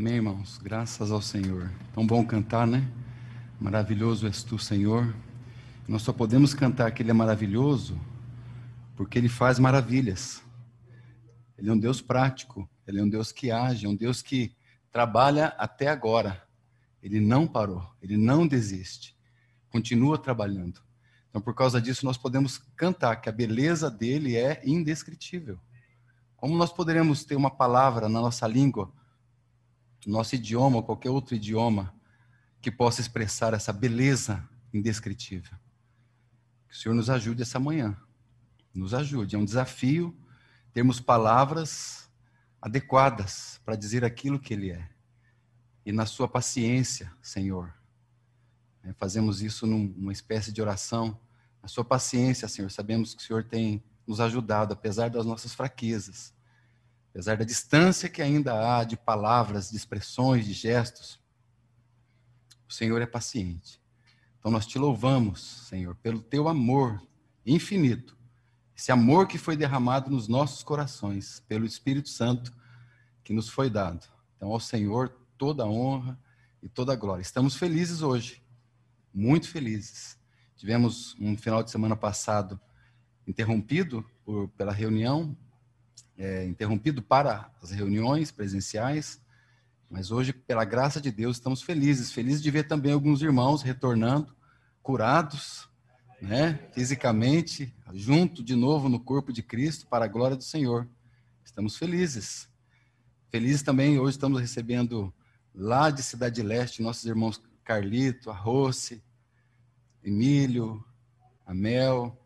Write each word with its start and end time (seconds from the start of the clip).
Amém, 0.00 0.14
irmãos. 0.14 0.58
Graças 0.58 1.10
ao 1.10 1.20
Senhor. 1.20 1.72
Tão 1.92 2.06
bom 2.06 2.24
cantar, 2.24 2.68
né? 2.68 2.88
Maravilhoso 3.60 4.28
és 4.28 4.44
tu, 4.44 4.56
Senhor. 4.56 5.12
Nós 5.88 6.02
só 6.02 6.12
podemos 6.12 6.54
cantar 6.54 6.92
que 6.92 7.02
Ele 7.02 7.10
é 7.10 7.12
maravilhoso 7.12 8.00
porque 8.94 9.18
Ele 9.18 9.28
faz 9.28 9.58
maravilhas. 9.58 10.40
Ele 11.58 11.68
é 11.68 11.72
um 11.72 11.78
Deus 11.78 12.00
prático. 12.00 12.70
Ele 12.86 13.00
é 13.00 13.02
um 13.02 13.08
Deus 13.08 13.32
que 13.32 13.50
age, 13.50 13.86
é 13.86 13.88
um 13.88 13.96
Deus 13.96 14.22
que 14.22 14.54
trabalha 14.92 15.48
até 15.58 15.88
agora. 15.88 16.46
Ele 17.02 17.18
não 17.18 17.44
parou, 17.44 17.84
ele 18.00 18.16
não 18.16 18.46
desiste. 18.46 19.16
Continua 19.68 20.16
trabalhando. 20.16 20.80
Então, 21.28 21.40
por 21.42 21.56
causa 21.56 21.80
disso, 21.80 22.06
nós 22.06 22.16
podemos 22.16 22.58
cantar 22.76 23.16
que 23.16 23.28
a 23.28 23.32
beleza 23.32 23.90
dele 23.90 24.36
é 24.36 24.62
indescritível. 24.64 25.58
Como 26.36 26.56
nós 26.56 26.72
poderemos 26.72 27.24
ter 27.24 27.34
uma 27.34 27.50
palavra 27.50 28.08
na 28.08 28.20
nossa 28.20 28.46
língua, 28.46 28.92
no 30.06 30.12
nosso 30.12 30.34
idioma 30.34 30.76
ou 30.76 30.82
qualquer 30.82 31.10
outro 31.10 31.34
idioma, 31.34 31.94
que 32.60 32.70
possa 32.70 33.00
expressar 33.00 33.54
essa 33.54 33.72
beleza 33.72 34.48
indescritível? 34.72 35.56
Que 36.68 36.74
o 36.74 36.76
Senhor 36.76 36.94
nos 36.94 37.08
ajude 37.08 37.42
essa 37.42 37.58
manhã. 37.58 37.96
Nos 38.74 38.94
ajude. 38.94 39.36
É 39.36 39.38
um 39.38 39.44
desafio 39.44 40.16
termos 40.72 41.00
palavras 41.00 42.08
adequadas 42.60 43.60
para 43.64 43.76
dizer 43.76 44.04
aquilo 44.04 44.38
que 44.38 44.54
Ele 44.54 44.70
é. 44.70 44.88
E 45.84 45.92
na 45.92 46.06
Sua 46.06 46.28
paciência, 46.28 47.12
Senhor. 47.22 47.74
Né, 48.82 48.94
fazemos 48.98 49.42
isso 49.42 49.66
numa 49.66 50.12
espécie 50.12 50.52
de 50.52 50.60
oração. 50.60 51.18
Na 51.62 51.68
Sua 51.68 51.84
paciência, 51.84 52.46
Senhor, 52.48 52.70
sabemos 52.70 53.14
que 53.14 53.22
o 53.22 53.26
Senhor 53.26 53.44
tem 53.44 53.82
nos 54.06 54.20
ajudado, 54.20 54.72
apesar 54.72 55.10
das 55.10 55.26
nossas 55.26 55.54
fraquezas, 55.54 56.34
apesar 57.18 57.36
da 57.36 57.44
distância 57.44 58.08
que 58.08 58.22
ainda 58.22 58.78
há 58.78 58.84
de 58.84 58.96
palavras, 58.96 59.70
de 59.70 59.76
expressões, 59.76 60.46
de 60.46 60.52
gestos. 60.52 61.18
O 62.68 62.72
Senhor 62.72 63.02
é 63.02 63.06
paciente. 63.06 63.82
Então 64.38 64.52
nós 64.52 64.64
te 64.64 64.78
louvamos, 64.78 65.40
Senhor, 65.68 65.96
pelo 65.96 66.22
teu 66.22 66.46
amor 66.46 67.02
infinito, 67.44 68.16
esse 68.76 68.92
amor 68.92 69.26
que 69.26 69.36
foi 69.36 69.56
derramado 69.56 70.12
nos 70.12 70.28
nossos 70.28 70.62
corações, 70.62 71.42
pelo 71.48 71.66
Espírito 71.66 72.08
Santo 72.08 72.54
que 73.24 73.32
nos 73.32 73.48
foi 73.48 73.68
dado. 73.68 74.06
Então, 74.36 74.52
ao 74.52 74.60
Senhor, 74.60 75.08
toda 75.36 75.64
a 75.64 75.66
honra 75.66 76.16
e 76.62 76.68
toda 76.68 76.92
a 76.92 76.96
glória. 76.96 77.22
Estamos 77.22 77.56
felizes 77.56 78.00
hoje, 78.00 78.40
muito 79.12 79.48
felizes. 79.48 80.16
Tivemos 80.54 81.16
um 81.18 81.36
final 81.36 81.64
de 81.64 81.72
semana 81.72 81.96
passado 81.96 82.60
interrompido 83.26 84.08
por, 84.24 84.48
pela 84.50 84.72
reunião, 84.72 85.36
é, 86.18 86.44
interrompido 86.44 87.00
para 87.00 87.48
as 87.62 87.70
reuniões 87.70 88.32
presenciais, 88.32 89.20
mas 89.88 90.10
hoje, 90.10 90.32
pela 90.32 90.64
graça 90.64 91.00
de 91.00 91.10
Deus, 91.10 91.36
estamos 91.36 91.62
felizes. 91.62 92.12
Felizes 92.12 92.42
de 92.42 92.50
ver 92.50 92.64
também 92.64 92.92
alguns 92.92 93.22
irmãos 93.22 93.62
retornando, 93.62 94.36
curados, 94.82 95.66
né, 96.20 96.58
fisicamente, 96.72 97.74
junto 97.94 98.42
de 98.42 98.54
novo 98.54 98.88
no 98.88 99.00
corpo 99.00 99.32
de 99.32 99.42
Cristo, 99.42 99.86
para 99.86 100.04
a 100.04 100.08
glória 100.08 100.36
do 100.36 100.44
Senhor. 100.44 100.86
Estamos 101.44 101.76
felizes. 101.76 102.48
Felizes 103.30 103.62
também, 103.62 103.98
hoje 103.98 104.16
estamos 104.16 104.40
recebendo 104.40 105.14
lá 105.54 105.90
de 105.90 106.02
Cidade 106.02 106.42
Leste 106.42 106.82
nossos 106.82 107.04
irmãos 107.04 107.40
Carlito, 107.64 108.30
a 108.30 108.34
Rose, 108.34 109.02
Emílio, 110.02 110.84
a 111.46 111.54
Mel, 111.54 112.18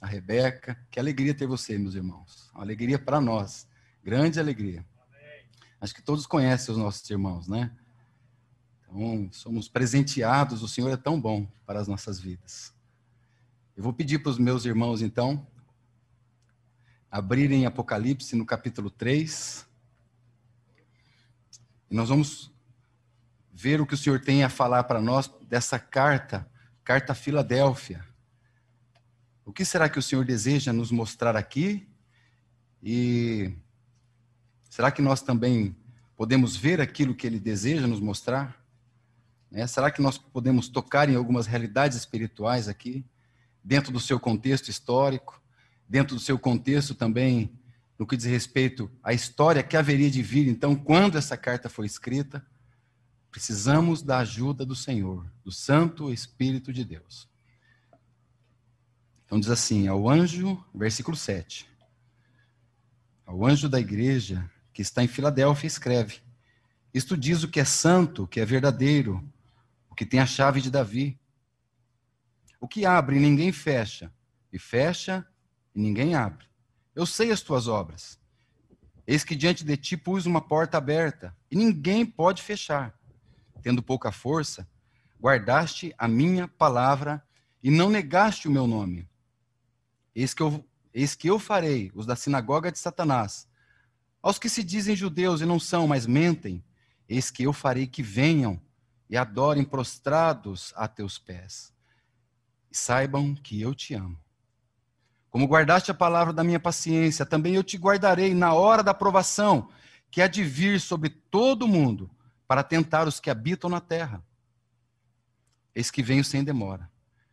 a 0.00 0.06
Rebeca. 0.06 0.78
Que 0.90 0.98
alegria 0.98 1.34
ter 1.34 1.46
você, 1.46 1.78
meus 1.78 1.94
irmãos. 1.94 2.50
Uma 2.54 2.62
alegria 2.62 2.98
para 2.98 3.20
nós. 3.20 3.68
Grande 4.02 4.38
alegria. 4.38 4.84
Acho 5.80 5.94
que 5.94 6.02
todos 6.02 6.26
conhecem 6.26 6.72
os 6.72 6.80
nossos 6.80 7.08
irmãos, 7.08 7.46
né? 7.46 7.70
Então, 8.82 9.28
somos 9.32 9.68
presenteados, 9.68 10.62
o 10.62 10.68
Senhor 10.68 10.90
é 10.90 10.96
tão 10.96 11.20
bom 11.20 11.46
para 11.66 11.78
as 11.78 11.86
nossas 11.86 12.18
vidas. 12.18 12.74
Eu 13.76 13.82
vou 13.82 13.92
pedir 13.92 14.18
para 14.18 14.30
os 14.30 14.38
meus 14.38 14.64
irmãos, 14.64 15.02
então, 15.02 15.46
abrirem 17.10 17.66
Apocalipse 17.66 18.34
no 18.34 18.46
capítulo 18.46 18.90
3. 18.90 19.66
E 21.90 21.94
nós 21.94 22.08
vamos 22.08 22.50
ver 23.52 23.80
o 23.80 23.86
que 23.86 23.94
o 23.94 23.98
Senhor 23.98 24.20
tem 24.20 24.42
a 24.42 24.48
falar 24.48 24.84
para 24.84 25.00
nós 25.00 25.30
dessa 25.42 25.78
carta, 25.78 26.50
carta 26.82 27.14
Filadélfia. 27.14 28.07
O 29.48 29.52
que 29.52 29.64
será 29.64 29.88
que 29.88 29.98
o 29.98 30.02
Senhor 30.02 30.26
deseja 30.26 30.74
nos 30.74 30.90
mostrar 30.90 31.34
aqui? 31.34 31.88
E 32.82 33.50
será 34.68 34.90
que 34.90 35.00
nós 35.00 35.22
também 35.22 35.74
podemos 36.14 36.54
ver 36.54 36.82
aquilo 36.82 37.14
que 37.14 37.26
ele 37.26 37.40
deseja 37.40 37.86
nos 37.86 37.98
mostrar? 37.98 38.62
Né? 39.50 39.66
Será 39.66 39.90
que 39.90 40.02
nós 40.02 40.18
podemos 40.18 40.68
tocar 40.68 41.08
em 41.08 41.16
algumas 41.16 41.46
realidades 41.46 41.96
espirituais 41.96 42.68
aqui, 42.68 43.06
dentro 43.64 43.90
do 43.90 43.98
seu 43.98 44.20
contexto 44.20 44.68
histórico, 44.68 45.42
dentro 45.88 46.14
do 46.14 46.20
seu 46.20 46.38
contexto 46.38 46.94
também 46.94 47.50
no 47.98 48.06
que 48.06 48.18
diz 48.18 48.26
respeito 48.26 48.90
à 49.02 49.14
história 49.14 49.62
que 49.62 49.78
haveria 49.78 50.10
de 50.10 50.20
vir, 50.20 50.46
então, 50.46 50.76
quando 50.76 51.16
essa 51.16 51.38
carta 51.38 51.70
foi 51.70 51.86
escrita? 51.86 52.46
Precisamos 53.30 54.02
da 54.02 54.18
ajuda 54.18 54.66
do 54.66 54.76
Senhor, 54.76 55.24
do 55.42 55.50
Santo 55.50 56.12
Espírito 56.12 56.70
de 56.70 56.84
Deus. 56.84 57.26
Então 59.28 59.38
diz 59.38 59.50
assim, 59.50 59.86
ao 59.88 60.08
anjo, 60.08 60.64
versículo 60.74 61.14
7. 61.14 61.68
Ao 63.26 63.44
anjo 63.44 63.68
da 63.68 63.78
igreja 63.78 64.50
que 64.72 64.80
está 64.80 65.04
em 65.04 65.06
Filadélfia 65.06 65.66
escreve: 65.66 66.22
Isto 66.94 67.14
diz 67.14 67.42
o 67.42 67.48
que 67.48 67.60
é 67.60 67.64
santo, 67.64 68.22
o 68.22 68.26
que 68.26 68.40
é 68.40 68.46
verdadeiro, 68.46 69.22
o 69.90 69.94
que 69.94 70.06
tem 70.06 70.18
a 70.18 70.24
chave 70.24 70.62
de 70.62 70.70
Davi. 70.70 71.20
O 72.58 72.66
que 72.66 72.86
abre 72.86 73.20
ninguém 73.20 73.52
fecha, 73.52 74.10
e 74.50 74.58
fecha 74.58 75.26
e 75.74 75.80
ninguém 75.80 76.14
abre. 76.14 76.46
Eu 76.94 77.04
sei 77.04 77.30
as 77.30 77.42
tuas 77.42 77.68
obras. 77.68 78.18
Eis 79.06 79.24
que 79.24 79.36
diante 79.36 79.62
de 79.62 79.76
ti 79.76 79.94
pus 79.94 80.24
uma 80.24 80.40
porta 80.40 80.78
aberta, 80.78 81.36
e 81.50 81.56
ninguém 81.56 82.06
pode 82.06 82.42
fechar. 82.42 82.98
Tendo 83.60 83.82
pouca 83.82 84.10
força, 84.10 84.66
guardaste 85.20 85.94
a 85.98 86.08
minha 86.08 86.48
palavra 86.48 87.22
e 87.62 87.70
não 87.70 87.90
negaste 87.90 88.48
o 88.48 88.50
meu 88.50 88.66
nome. 88.66 89.06
Eis 90.20 90.34
que 90.34 90.42
eu, 90.42 90.64
eis 90.92 91.14
que 91.14 91.30
eu 91.30 91.38
farei 91.38 91.92
os 91.94 92.04
da 92.04 92.16
sinagoga 92.16 92.72
de 92.72 92.78
Satanás, 92.80 93.46
aos 94.20 94.36
que 94.36 94.48
se 94.48 94.64
dizem 94.64 94.96
judeus 94.96 95.40
e 95.40 95.46
não 95.46 95.60
são, 95.60 95.86
mas 95.86 96.06
mentem, 96.06 96.64
eis 97.08 97.30
que 97.30 97.44
eu 97.44 97.52
farei 97.52 97.86
que 97.86 98.02
venham 98.02 98.60
e 99.08 99.16
adorem 99.16 99.62
prostrados 99.62 100.72
a 100.74 100.88
teus 100.88 101.20
pés. 101.20 101.72
E 102.68 102.76
saibam 102.76 103.32
que 103.32 103.60
eu 103.60 103.76
te 103.76 103.94
amo. 103.94 104.18
Como 105.30 105.46
guardaste 105.46 105.92
a 105.92 105.94
palavra 105.94 106.32
da 106.32 106.42
minha 106.42 106.58
paciência, 106.58 107.24
também 107.24 107.54
eu 107.54 107.62
te 107.62 107.76
guardarei 107.76 108.34
na 108.34 108.52
hora 108.54 108.82
da 108.82 108.92
provação, 108.92 109.68
que 110.10 110.20
há 110.20 110.26
de 110.26 110.42
vir 110.42 110.80
sobre 110.80 111.10
todo 111.10 111.62
o 111.62 111.68
mundo, 111.68 112.10
para 112.44 112.64
tentar 112.64 113.06
os 113.06 113.20
que 113.20 113.30
habitam 113.30 113.70
na 113.70 113.80
terra. 113.80 114.20
Eis 115.72 115.92
que 115.92 116.02
venho 116.02 116.24
sem 116.24 116.42
demora. 116.42 116.90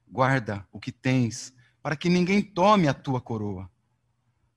Guarda 0.07 0.68
o 0.72 0.79
que 0.79 0.91
tens, 0.91 1.55
para 1.85 1.96
que 1.96 2.09
ninguém 2.09 2.41
tome 2.41 2.88
a 2.88 2.96
tua 2.96 3.22
coroa. 3.22 3.69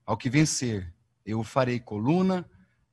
Ao 0.03 0.17
que 0.17 0.31
vencer, 0.31 0.91
eu 1.23 1.41
o 1.41 1.43
farei 1.43 1.79
coluna 1.79 2.43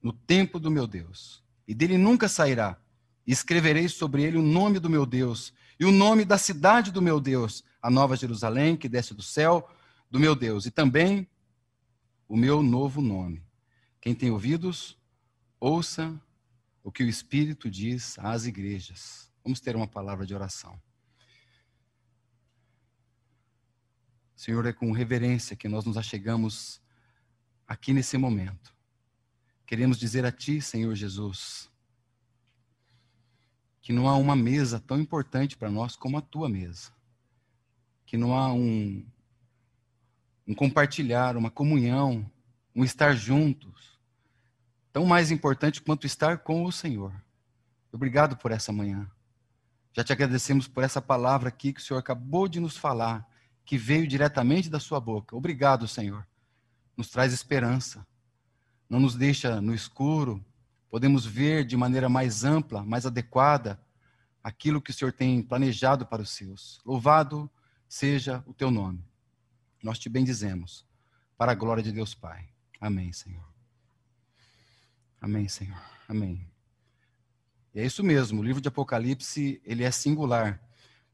no 0.02 0.12
templo 0.12 0.60
do 0.60 0.70
meu 0.70 0.86
Deus, 0.86 1.42
e 1.66 1.74
dele 1.74 1.96
nunca 1.96 2.28
sairá. 2.28 2.78
E 3.26 3.32
escreverei 3.32 3.88
sobre 3.88 4.24
ele 4.24 4.36
o 4.36 4.42
nome 4.42 4.78
do 4.78 4.90
meu 4.90 5.06
Deus, 5.06 5.54
e 5.80 5.86
o 5.86 5.90
nome 5.90 6.22
da 6.22 6.36
cidade 6.36 6.92
do 6.92 7.00
meu 7.00 7.18
Deus, 7.18 7.64
a 7.80 7.88
nova 7.88 8.14
Jerusalém, 8.14 8.76
que 8.76 8.90
desce 8.90 9.14
do 9.14 9.22
céu, 9.22 9.70
do 10.10 10.20
meu 10.20 10.36
Deus, 10.36 10.66
e 10.66 10.70
também 10.70 11.26
o 12.28 12.36
meu 12.36 12.62
novo 12.62 13.00
nome. 13.00 13.42
Quem 14.02 14.14
tem 14.14 14.30
ouvidos, 14.30 14.98
ouça 15.58 16.14
o 16.84 16.92
que 16.92 17.02
o 17.02 17.08
Espírito 17.08 17.70
diz 17.70 18.18
às 18.18 18.44
igrejas. 18.44 19.32
Vamos 19.42 19.60
ter 19.60 19.74
uma 19.74 19.88
palavra 19.88 20.26
de 20.26 20.34
oração. 20.34 20.78
Senhor, 24.36 24.66
é 24.66 24.72
com 24.72 24.92
reverência 24.92 25.56
que 25.56 25.66
nós 25.66 25.86
nos 25.86 25.96
achegamos 25.96 26.80
aqui 27.66 27.92
nesse 27.92 28.18
momento. 28.18 28.74
Queremos 29.66 29.98
dizer 29.98 30.24
a 30.26 30.30
Ti, 30.30 30.60
Senhor 30.60 30.94
Jesus, 30.94 31.70
que 33.80 33.92
não 33.92 34.08
há 34.08 34.16
uma 34.16 34.36
mesa 34.36 34.78
tão 34.78 35.00
importante 35.00 35.56
para 35.56 35.70
nós 35.70 35.96
como 35.96 36.18
a 36.18 36.20
Tua 36.20 36.48
mesa. 36.48 36.92
Que 38.04 38.16
não 38.16 38.36
há 38.36 38.52
um, 38.52 39.04
um 40.46 40.54
compartilhar, 40.54 41.36
uma 41.36 41.50
comunhão, 41.50 42.30
um 42.74 42.84
estar 42.84 43.14
juntos, 43.14 43.98
tão 44.92 45.06
mais 45.06 45.30
importante 45.30 45.80
quanto 45.80 46.06
estar 46.06 46.38
com 46.38 46.64
o 46.64 46.70
Senhor. 46.70 47.12
Obrigado 47.90 48.36
por 48.36 48.52
essa 48.52 48.70
manhã. 48.70 49.10
Já 49.94 50.04
te 50.04 50.12
agradecemos 50.12 50.68
por 50.68 50.84
essa 50.84 51.00
palavra 51.00 51.48
aqui 51.48 51.72
que 51.72 51.80
o 51.80 51.82
Senhor 51.82 51.98
acabou 51.98 52.46
de 52.46 52.60
nos 52.60 52.76
falar, 52.76 53.26
que 53.66 53.76
veio 53.76 54.06
diretamente 54.06 54.70
da 54.70 54.78
sua 54.78 55.00
boca. 55.00 55.36
Obrigado, 55.36 55.88
Senhor. 55.88 56.26
Nos 56.96 57.10
traz 57.10 57.32
esperança. 57.32 58.06
Não 58.88 59.00
nos 59.00 59.16
deixa 59.16 59.60
no 59.60 59.74
escuro, 59.74 60.42
podemos 60.88 61.26
ver 61.26 61.64
de 61.64 61.76
maneira 61.76 62.08
mais 62.08 62.44
ampla, 62.44 62.84
mais 62.84 63.04
adequada, 63.04 63.80
aquilo 64.42 64.80
que 64.80 64.92
o 64.92 64.94
Senhor 64.94 65.12
tem 65.12 65.42
planejado 65.42 66.06
para 66.06 66.22
os 66.22 66.30
seus. 66.30 66.80
Louvado 66.86 67.50
seja 67.88 68.44
o 68.46 68.54
teu 68.54 68.70
nome. 68.70 69.04
Nós 69.82 69.98
te 69.98 70.08
bendizemos, 70.08 70.86
para 71.36 71.50
a 71.50 71.54
glória 71.54 71.82
de 71.82 71.90
Deus 71.90 72.14
Pai. 72.14 72.48
Amém, 72.80 73.12
Senhor. 73.12 73.44
Amém, 75.20 75.48
Senhor. 75.48 75.82
Amém. 76.08 76.48
E 77.74 77.80
é 77.80 77.84
isso 77.84 78.04
mesmo, 78.04 78.40
o 78.40 78.44
livro 78.44 78.62
de 78.62 78.68
Apocalipse, 78.68 79.60
ele 79.64 79.82
é 79.82 79.90
singular. 79.90 80.60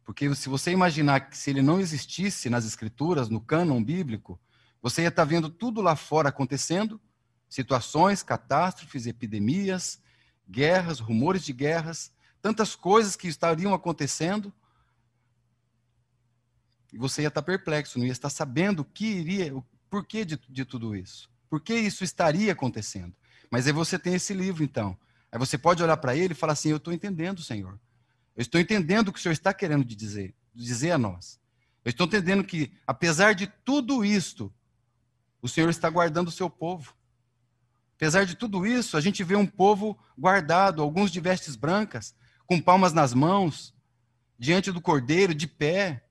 Porque 0.04 0.34
se 0.34 0.48
você 0.48 0.70
imaginar 0.70 1.20
que 1.30 1.36
se 1.36 1.50
ele 1.50 1.62
não 1.62 1.80
existisse 1.80 2.50
nas 2.50 2.64
escrituras, 2.64 3.28
no 3.28 3.40
cânon 3.40 3.82
bíblico, 3.82 4.40
você 4.80 5.02
ia 5.02 5.08
estar 5.08 5.24
vendo 5.24 5.48
tudo 5.48 5.80
lá 5.80 5.94
fora 5.94 6.28
acontecendo, 6.28 7.00
situações, 7.48 8.22
catástrofes, 8.22 9.06
epidemias, 9.06 10.02
guerras, 10.48 10.98
rumores 10.98 11.44
de 11.44 11.52
guerras, 11.52 12.12
tantas 12.40 12.74
coisas 12.74 13.14
que 13.14 13.28
estariam 13.28 13.72
acontecendo. 13.72 14.52
E 16.92 16.98
você 16.98 17.22
ia 17.22 17.28
estar 17.28 17.42
perplexo, 17.42 17.98
não 17.98 18.06
ia 18.06 18.12
estar 18.12 18.30
sabendo 18.30 18.80
o 18.80 18.84
que 18.84 19.06
iria, 19.06 19.56
o 19.56 19.64
porquê 19.88 20.24
de, 20.24 20.36
de 20.48 20.64
tudo 20.64 20.96
isso. 20.96 21.30
Por 21.48 21.60
que 21.60 21.74
isso 21.74 22.02
estaria 22.02 22.52
acontecendo? 22.52 23.14
Mas 23.50 23.66
aí 23.66 23.72
você 23.72 23.98
tem 23.98 24.14
esse 24.14 24.34
livro, 24.34 24.64
então. 24.64 24.98
Aí 25.30 25.38
você 25.38 25.56
pode 25.56 25.82
olhar 25.82 25.96
para 25.98 26.16
ele 26.16 26.32
e 26.32 26.36
falar 26.36 26.54
assim: 26.54 26.70
Eu 26.70 26.78
estou 26.78 26.92
entendendo, 26.92 27.42
Senhor. 27.42 27.78
Eu 28.36 28.42
estou 28.42 28.60
entendendo 28.60 29.08
o 29.08 29.12
que 29.12 29.18
o 29.18 29.22
Senhor 29.22 29.32
está 29.32 29.52
querendo 29.52 29.84
dizer, 29.84 30.34
dizer 30.54 30.92
a 30.92 30.98
nós. 30.98 31.40
Eu 31.84 31.90
estou 31.90 32.06
entendendo 32.06 32.44
que, 32.44 32.72
apesar 32.86 33.34
de 33.34 33.46
tudo 33.46 34.04
isto, 34.04 34.52
o 35.40 35.48
Senhor 35.48 35.68
está 35.68 35.90
guardando 35.90 36.28
o 36.28 36.32
seu 36.32 36.48
povo. 36.48 36.94
Apesar 37.96 38.24
de 38.24 38.34
tudo 38.34 38.66
isso, 38.66 38.96
a 38.96 39.00
gente 39.00 39.22
vê 39.22 39.36
um 39.36 39.46
povo 39.46 39.98
guardado, 40.16 40.82
alguns 40.82 41.10
de 41.10 41.20
vestes 41.20 41.56
brancas, 41.56 42.14
com 42.46 42.60
palmas 42.60 42.92
nas 42.92 43.12
mãos, 43.12 43.74
diante 44.38 44.72
do 44.72 44.80
cordeiro, 44.80 45.34
de 45.34 45.46
pé, 45.46 46.04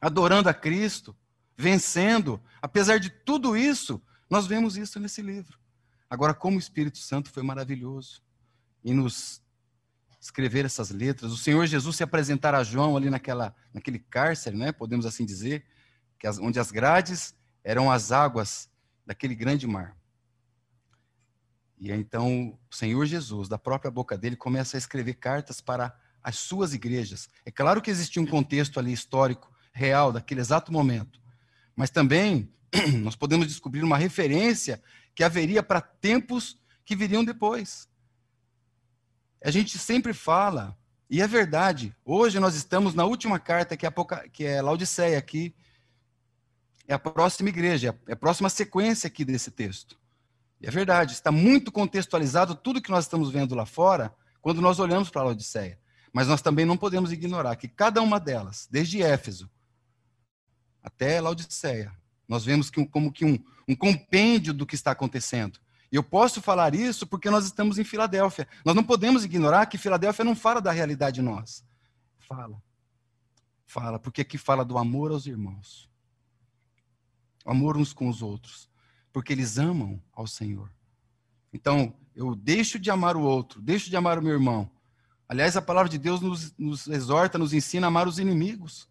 adorando 0.00 0.48
a 0.48 0.54
Cristo, 0.54 1.16
vencendo. 1.56 2.40
Apesar 2.60 2.98
de 2.98 3.10
tudo 3.10 3.56
isso, 3.56 4.02
nós 4.28 4.46
vemos 4.46 4.76
isso 4.76 5.00
nesse 5.00 5.22
livro. 5.22 5.58
Agora, 6.10 6.34
como 6.34 6.56
o 6.56 6.60
Espírito 6.60 6.98
Santo 6.98 7.30
foi 7.30 7.42
maravilhoso 7.42 8.22
em 8.84 8.94
nos 8.94 9.42
escrever 10.20 10.64
essas 10.64 10.90
letras, 10.90 11.32
o 11.32 11.36
Senhor 11.36 11.66
Jesus 11.66 11.96
se 11.96 12.02
apresentar 12.02 12.54
a 12.54 12.64
João 12.64 12.96
ali 12.96 13.08
naquela, 13.08 13.54
naquele 13.72 13.98
cárcere, 13.98 14.56
né, 14.56 14.72
podemos 14.72 15.06
assim 15.06 15.24
dizer, 15.24 15.64
que 16.18 16.26
as, 16.26 16.38
onde 16.38 16.58
as 16.58 16.70
grades 16.70 17.34
eram 17.62 17.90
as 17.90 18.10
águas 18.10 18.68
daquele 19.06 19.34
grande 19.34 19.66
mar. 19.66 19.96
E 21.78 21.92
então 21.92 22.58
o 22.70 22.74
Senhor 22.74 23.06
Jesus, 23.06 23.48
da 23.48 23.58
própria 23.58 23.90
boca 23.90 24.18
dele, 24.18 24.36
começa 24.36 24.76
a 24.76 24.78
escrever 24.78 25.14
cartas 25.14 25.60
para 25.60 25.96
as 26.22 26.36
suas 26.36 26.74
igrejas. 26.74 27.28
É 27.44 27.50
claro 27.50 27.80
que 27.80 27.90
existia 27.90 28.20
um 28.20 28.26
contexto 28.26 28.80
ali 28.80 28.92
histórico, 28.92 29.52
real, 29.72 30.12
daquele 30.12 30.40
exato 30.40 30.72
momento. 30.72 31.20
Mas 31.76 31.90
também 31.90 32.52
nós 33.00 33.14
podemos 33.14 33.46
descobrir 33.46 33.82
uma 33.82 33.96
referência 33.96 34.82
que 35.14 35.22
haveria 35.22 35.62
para 35.62 35.80
tempos 35.80 36.60
que 36.84 36.96
viriam 36.96 37.24
depois. 37.24 37.88
A 39.42 39.50
gente 39.50 39.78
sempre 39.78 40.12
fala, 40.12 40.76
e 41.08 41.22
é 41.22 41.26
verdade, 41.26 41.94
hoje 42.04 42.40
nós 42.40 42.54
estamos 42.54 42.94
na 42.94 43.04
última 43.04 43.38
carta, 43.38 43.76
que 43.76 43.86
é, 43.86 43.88
a, 43.88 44.28
que 44.28 44.44
é 44.44 44.60
Laodiceia, 44.60 45.16
aqui, 45.16 45.54
é 46.86 46.94
a 46.94 46.98
próxima 46.98 47.48
igreja, 47.48 47.96
é 48.06 48.12
a 48.12 48.16
próxima 48.16 48.48
sequência 48.48 49.06
aqui 49.06 49.24
desse 49.24 49.50
texto. 49.50 49.98
E 50.60 50.66
é 50.66 50.70
verdade, 50.70 51.12
está 51.12 51.30
muito 51.30 51.70
contextualizado 51.70 52.54
tudo 52.54 52.82
que 52.82 52.90
nós 52.90 53.04
estamos 53.04 53.30
vendo 53.30 53.54
lá 53.54 53.64
fora 53.64 54.12
quando 54.40 54.60
nós 54.60 54.80
olhamos 54.80 55.08
para 55.08 55.22
a 55.22 55.24
Laodiceia. 55.26 55.78
Mas 56.12 56.26
nós 56.26 56.42
também 56.42 56.64
não 56.64 56.76
podemos 56.76 57.12
ignorar 57.12 57.54
que 57.56 57.68
cada 57.68 58.02
uma 58.02 58.18
delas, 58.18 58.66
desde 58.70 59.02
Éfeso 59.02 59.48
até 60.82 61.20
Laodiceia, 61.20 61.92
nós 62.26 62.44
vemos 62.44 62.70
que 62.70 62.80
um, 62.80 62.86
como 62.86 63.12
que 63.12 63.24
um, 63.24 63.38
um 63.68 63.76
compêndio 63.76 64.52
do 64.52 64.66
que 64.66 64.74
está 64.74 64.90
acontecendo. 64.90 65.60
Eu 65.90 66.02
posso 66.02 66.42
falar 66.42 66.74
isso 66.74 67.06
porque 67.06 67.30
nós 67.30 67.44
estamos 67.44 67.78
em 67.78 67.84
Filadélfia. 67.84 68.46
Nós 68.64 68.74
não 68.74 68.84
podemos 68.84 69.24
ignorar 69.24 69.66
que 69.66 69.78
Filadélfia 69.78 70.24
não 70.24 70.36
fala 70.36 70.60
da 70.60 70.70
realidade 70.70 71.22
nossa. 71.22 71.62
Fala. 72.18 72.62
Fala, 73.66 73.98
porque 73.98 74.22
aqui 74.22 74.38
fala 74.38 74.64
do 74.64 74.78
amor 74.78 75.10
aos 75.10 75.26
irmãos. 75.26 75.88
amor 77.44 77.76
uns 77.76 77.92
com 77.92 78.08
os 78.08 78.22
outros 78.22 78.68
porque 79.18 79.32
eles 79.32 79.58
amam 79.58 80.00
ao 80.12 80.28
Senhor. 80.28 80.70
Então, 81.52 81.92
eu 82.14 82.36
deixo 82.36 82.78
de 82.78 82.90
amar 82.90 83.16
o 83.16 83.22
outro, 83.22 83.60
deixo 83.60 83.90
de 83.90 83.96
amar 83.96 84.18
o 84.18 84.22
meu 84.22 84.32
irmão. 84.32 84.70
Aliás, 85.28 85.56
a 85.56 85.62
palavra 85.62 85.88
de 85.88 85.98
Deus 85.98 86.20
nos, 86.20 86.54
nos 86.56 86.86
exorta, 86.86 87.36
nos 87.36 87.52
ensina 87.52 87.86
a 87.86 87.88
amar 87.88 88.06
os 88.06 88.18
inimigos. 88.18 88.88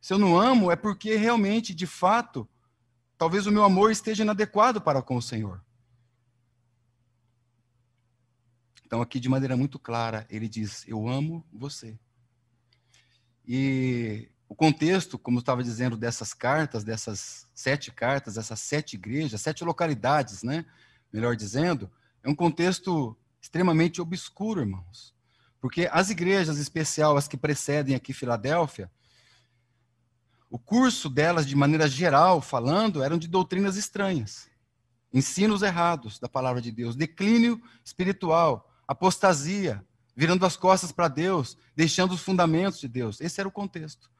Se 0.00 0.14
eu 0.14 0.18
não 0.18 0.38
amo, 0.38 0.70
é 0.70 0.76
porque 0.76 1.16
realmente, 1.16 1.74
de 1.74 1.86
fato, 1.86 2.48
talvez 3.18 3.46
o 3.46 3.50
meu 3.50 3.64
amor 3.64 3.90
esteja 3.90 4.22
inadequado 4.22 4.80
para 4.80 5.02
com 5.02 5.16
o 5.16 5.22
Senhor. 5.22 5.60
Então, 8.90 9.00
aqui 9.00 9.20
de 9.20 9.28
maneira 9.28 9.56
muito 9.56 9.78
clara, 9.78 10.26
ele 10.28 10.48
diz: 10.48 10.84
Eu 10.88 11.06
amo 11.08 11.46
você. 11.52 11.96
E 13.46 14.28
o 14.48 14.54
contexto, 14.56 15.16
como 15.16 15.38
eu 15.38 15.40
estava 15.40 15.62
dizendo, 15.62 15.96
dessas 15.96 16.34
cartas, 16.34 16.82
dessas 16.82 17.48
sete 17.54 17.92
cartas, 17.92 18.34
dessas 18.34 18.58
sete 18.58 18.94
igrejas, 18.94 19.40
sete 19.42 19.62
localidades, 19.62 20.42
né? 20.42 20.66
Melhor 21.12 21.36
dizendo, 21.36 21.88
é 22.20 22.28
um 22.28 22.34
contexto 22.34 23.16
extremamente 23.40 24.02
obscuro, 24.02 24.58
irmãos. 24.58 25.14
Porque 25.60 25.88
as 25.92 26.10
igrejas, 26.10 26.58
em 26.58 26.62
especial 26.62 27.16
as 27.16 27.28
que 27.28 27.36
precedem 27.36 27.94
aqui 27.94 28.12
Filadélfia, 28.12 28.90
o 30.50 30.58
curso 30.58 31.08
delas, 31.08 31.46
de 31.46 31.54
maneira 31.54 31.86
geral 31.86 32.42
falando, 32.42 33.04
eram 33.04 33.16
de 33.16 33.28
doutrinas 33.28 33.76
estranhas, 33.76 34.50
ensinos 35.14 35.62
errados 35.62 36.18
da 36.18 36.28
palavra 36.28 36.60
de 36.60 36.72
Deus, 36.72 36.96
declínio 36.96 37.62
espiritual, 37.84 38.66
apostasia, 38.90 39.86
virando 40.16 40.44
as 40.44 40.56
costas 40.56 40.90
para 40.90 41.06
Deus, 41.06 41.56
deixando 41.76 42.12
os 42.12 42.22
fundamentos 42.22 42.80
de 42.80 42.88
Deus. 42.88 43.20
Esse 43.20 43.40
era 43.40 43.48
o 43.48 43.52
contexto. 43.52 44.10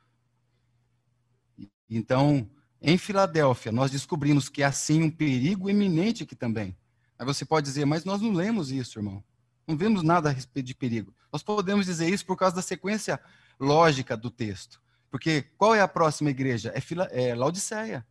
Então, 1.88 2.48
em 2.80 2.96
Filadélfia, 2.96 3.72
nós 3.72 3.90
descobrimos 3.90 4.48
que 4.48 4.62
há 4.62 4.70
sim 4.70 5.02
um 5.02 5.10
perigo 5.10 5.68
iminente 5.68 6.22
aqui 6.22 6.36
também. 6.36 6.76
Aí 7.18 7.26
você 7.26 7.44
pode 7.44 7.66
dizer, 7.66 7.84
mas 7.84 8.04
nós 8.04 8.20
não 8.20 8.32
lemos 8.32 8.70
isso, 8.70 9.00
irmão. 9.00 9.24
Não 9.66 9.76
vemos 9.76 10.04
nada 10.04 10.28
a 10.28 10.32
respeito 10.32 10.66
de 10.66 10.74
perigo. 10.74 11.12
Nós 11.32 11.42
podemos 11.42 11.84
dizer 11.84 12.08
isso 12.08 12.24
por 12.24 12.36
causa 12.36 12.54
da 12.54 12.62
sequência 12.62 13.20
lógica 13.58 14.16
do 14.16 14.30
texto. 14.30 14.80
Porque 15.10 15.42
qual 15.58 15.74
é 15.74 15.80
a 15.80 15.88
próxima 15.88 16.30
igreja? 16.30 16.70
É, 16.76 16.80
Fila, 16.80 17.06
é 17.10 17.34
Laodiceia. 17.34 18.06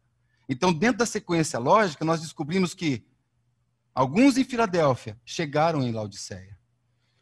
Então, 0.50 0.74
dentro 0.74 0.98
da 0.98 1.06
sequência 1.06 1.58
lógica, 1.58 2.04
nós 2.04 2.20
descobrimos 2.20 2.74
que 2.74 3.08
alguns 3.96 4.38
em 4.38 4.44
Filadélfia 4.44 5.18
chegaram 5.26 5.82
em 5.82 5.94
Laodiceia. 5.94 6.59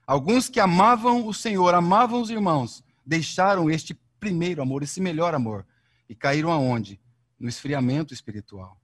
Alguns 0.07 0.47
que 0.47 0.61
amavam 0.61 1.27
o 1.27 1.33
Senhor, 1.33 1.75
amavam 1.75 2.21
os 2.21 2.29
irmãos, 2.29 2.81
deixaram 3.05 3.69
este 3.69 3.93
primeiro 4.17 4.61
amor, 4.61 4.81
esse 4.81 5.01
melhor 5.01 5.35
amor, 5.35 5.67
e 6.07 6.15
caíram 6.15 6.49
aonde? 6.49 6.97
No 7.37 7.49
esfriamento 7.49 8.13
espiritual. 8.13 8.79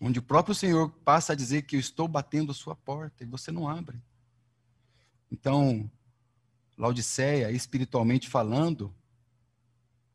Onde 0.00 0.20
o 0.20 0.22
próprio 0.22 0.54
Senhor 0.54 0.90
passa 1.04 1.32
a 1.32 1.36
dizer 1.36 1.62
que 1.62 1.74
eu 1.74 1.80
estou 1.80 2.06
batendo 2.06 2.52
a 2.52 2.54
sua 2.54 2.76
porta 2.76 3.24
e 3.24 3.26
você 3.26 3.50
não 3.50 3.68
abre. 3.68 4.00
Então, 5.32 5.90
Laodiceia, 6.78 7.50
espiritualmente 7.50 8.28
falando, 8.28 8.94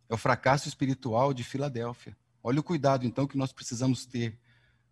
é 0.08 0.14
o 0.14 0.18
fracasso 0.18 0.70
espiritual 0.70 1.34
de 1.34 1.44
Filadélfia. 1.44 2.16
Olha 2.42 2.62
o 2.62 2.64
cuidado, 2.64 3.06
então, 3.06 3.28
que 3.28 3.38
nós 3.38 3.52
precisamos 3.52 4.06
ter 4.06 4.40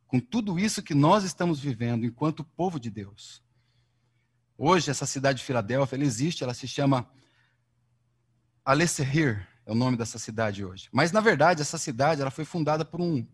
com 0.06 0.20
tudo 0.20 0.60
isso 0.60 0.84
que 0.84 0.94
nós 0.94 1.24
estamos 1.24 1.62
vivendo 1.62 2.06
enquanto 2.06 2.44
povo 2.44 2.78
de 2.78 2.90
Deus. 2.90 3.42
Hoje, 4.64 4.92
essa 4.92 5.08
cidade 5.08 5.40
de 5.40 5.44
Filadélfia, 5.44 5.96
ela 5.96 6.06
existe, 6.06 6.44
ela 6.44 6.54
se 6.54 6.68
chama 6.68 7.10
Alessehir, 8.64 9.48
é 9.66 9.72
o 9.72 9.74
nome 9.74 9.98
dessa 9.98 10.20
cidade 10.20 10.64
hoje. 10.64 10.88
Mas, 10.92 11.12
na 11.12 11.20
verdade, 11.20 11.64
essa 11.64 11.80
cidade 11.80 12.22
ela 12.22 12.30
foi 12.30 12.46
fundada 12.46 12.86
por 12.86 13.02
um, 13.02 13.26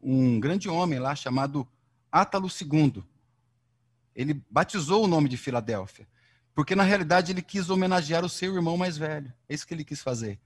um 0.00 0.40
grande 0.40 0.70
homem 0.70 0.98
lá 0.98 1.14
chamado 1.14 1.68
Átalo 2.10 2.48
II. 2.48 3.04
Ele 4.14 4.42
batizou 4.48 5.04
o 5.04 5.06
nome 5.06 5.28
de 5.28 5.36
Filadélfia, 5.36 6.08
porque, 6.54 6.74
na 6.74 6.82
realidade, 6.82 7.32
ele 7.32 7.42
quis 7.42 7.68
homenagear 7.68 8.24
o 8.24 8.28
seu 8.30 8.54
irmão 8.54 8.78
mais 8.78 8.96
velho. 8.96 9.30
É 9.50 9.54
isso 9.54 9.66
que 9.66 9.74
ele 9.74 9.84
quis 9.84 10.00
fazer. 10.00 10.40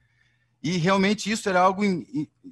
E, 0.60 0.78
realmente, 0.78 1.30
isso 1.30 1.48
era 1.48 1.60
algo 1.60 1.84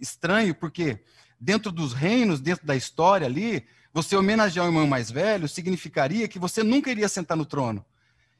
estranho, 0.00 0.54
porque 0.54 1.02
dentro 1.40 1.72
dos 1.72 1.94
reinos, 1.94 2.40
dentro 2.40 2.64
da 2.64 2.76
história 2.76 3.26
ali, 3.26 3.66
você 3.92 4.16
homenagear 4.16 4.64
o 4.64 4.68
irmão 4.68 4.86
mais 4.86 5.10
velho 5.10 5.48
significaria 5.48 6.28
que 6.28 6.38
você 6.38 6.62
nunca 6.62 6.90
iria 6.90 7.08
sentar 7.08 7.36
no 7.36 7.44
trono. 7.44 7.84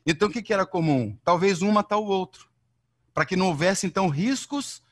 Então, 0.05 0.29
o 0.29 0.31
que, 0.31 0.43
que 0.43 0.53
era 0.53 0.67
comum? 0.67 1.17
Talvez 1.23 1.63
um 1.63 1.71
matar 1.71 1.99
o 1.99 2.07
outro 2.07 2.51
para 3.13 3.27
que 3.27 3.37
não 3.37 3.49
houvesse 3.49 3.87
então 3.87 4.09
riscos 4.09 4.83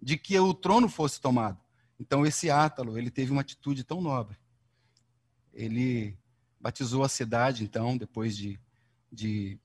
de 0.00 0.16
que 0.16 0.38
o 0.38 0.52
trono 0.52 0.88
fosse 0.88 1.20
tomado. 1.20 1.60
Então 1.98 2.26
esse 2.26 2.50
Átalo, 2.50 2.98
ele 2.98 3.10
teve 3.10 3.32
uma 3.32 3.40
atitude 3.40 3.84
tão 3.84 4.00
nobre. 4.00 4.36
ele 5.52 6.18
batizou 6.60 7.04
a 7.04 7.08
cidade, 7.08 7.62
então, 7.62 7.96
depois 7.96 8.36
de, 8.36 8.58
de 9.10 9.58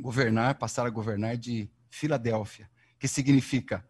governar, 0.00 0.54
passar 0.54 0.86
a 0.86 0.90
governar 0.90 1.36
de 1.36 1.70
Filadélfia, 1.90 2.70
que 2.98 3.06
significa 3.06 3.86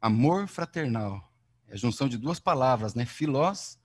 amor 0.00 0.46
fraternal. 0.46 1.32
É 1.66 1.74
a 1.74 1.76
junção 1.76 2.08
de 2.08 2.18
duas 2.18 2.38
palavras, 2.38 2.94
né? 2.94 3.06
Filós 3.06 3.79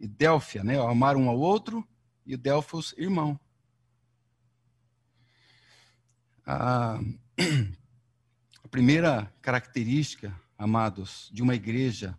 e 0.00 0.08
Délfia, 0.08 0.64
né? 0.64 0.80
Amar 0.80 1.14
um 1.16 1.28
ao 1.28 1.38
outro 1.38 1.86
e 2.24 2.34
Delfos, 2.36 2.94
irmão. 2.96 3.38
A, 6.46 6.98
a 8.64 8.68
primeira 8.68 9.32
característica, 9.42 10.34
amados, 10.56 11.28
de 11.32 11.42
uma 11.42 11.54
igreja, 11.54 12.18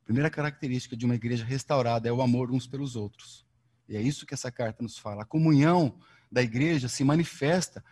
a 0.00 0.04
primeira 0.04 0.30
característica 0.30 0.96
de 0.96 1.04
uma 1.04 1.16
igreja 1.16 1.44
restaurada 1.44 2.08
é 2.08 2.12
o 2.12 2.22
amor 2.22 2.52
uns 2.52 2.68
pelos 2.68 2.94
outros. 2.94 3.44
E 3.88 3.96
é 3.96 4.00
isso 4.00 4.24
que 4.24 4.34
essa 4.34 4.50
carta 4.50 4.82
nos 4.82 4.96
fala. 4.96 5.22
A 5.22 5.26
comunhão 5.26 5.98
da 6.30 6.40
igreja 6.40 6.88
se 6.88 7.02
manifesta 7.02 7.84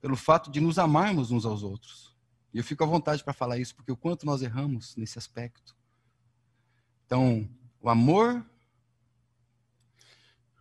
pelo 0.00 0.16
fato 0.16 0.50
de 0.50 0.60
nos 0.60 0.78
amarmos 0.78 1.30
uns 1.30 1.44
aos 1.44 1.62
outros. 1.62 2.16
E 2.52 2.58
eu 2.58 2.64
fico 2.64 2.82
à 2.82 2.86
vontade 2.86 3.22
para 3.22 3.34
falar 3.34 3.58
isso, 3.58 3.74
porque 3.74 3.92
o 3.92 3.96
quanto 3.96 4.24
nós 4.24 4.40
erramos 4.40 4.96
nesse 4.96 5.18
aspecto. 5.18 5.75
Então, 7.06 7.48
o 7.80 7.88
amor, 7.88 8.44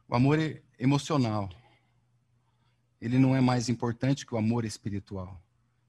o 0.07 0.15
amor 0.15 0.37
emocional, 0.77 1.49
ele 3.01 3.17
não 3.17 3.35
é 3.35 3.41
mais 3.41 3.67
importante 3.67 4.25
que 4.25 4.35
o 4.35 4.37
amor 4.37 4.63
espiritual. 4.63 5.41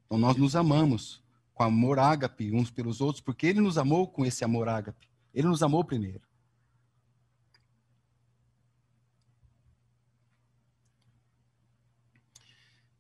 Então, 0.07 0.17
nós 0.17 0.35
nos 0.37 0.57
amamos 0.57 1.23
com 1.53 1.63
amor 1.63 1.99
ágape 1.99 2.53
uns 2.53 2.71
pelos 2.71 3.03
outros, 3.03 3.21
porque 3.21 3.47
ele 3.47 3.61
nos 3.61 3.77
amou 3.77 4.09
com 4.09 4.25
esse 4.25 4.45
amor 4.45 4.67
ágape. 4.67 5.09
Ele 5.35 5.47
nos 5.47 5.63
amou 5.63 5.85
primeiro. 5.85 6.23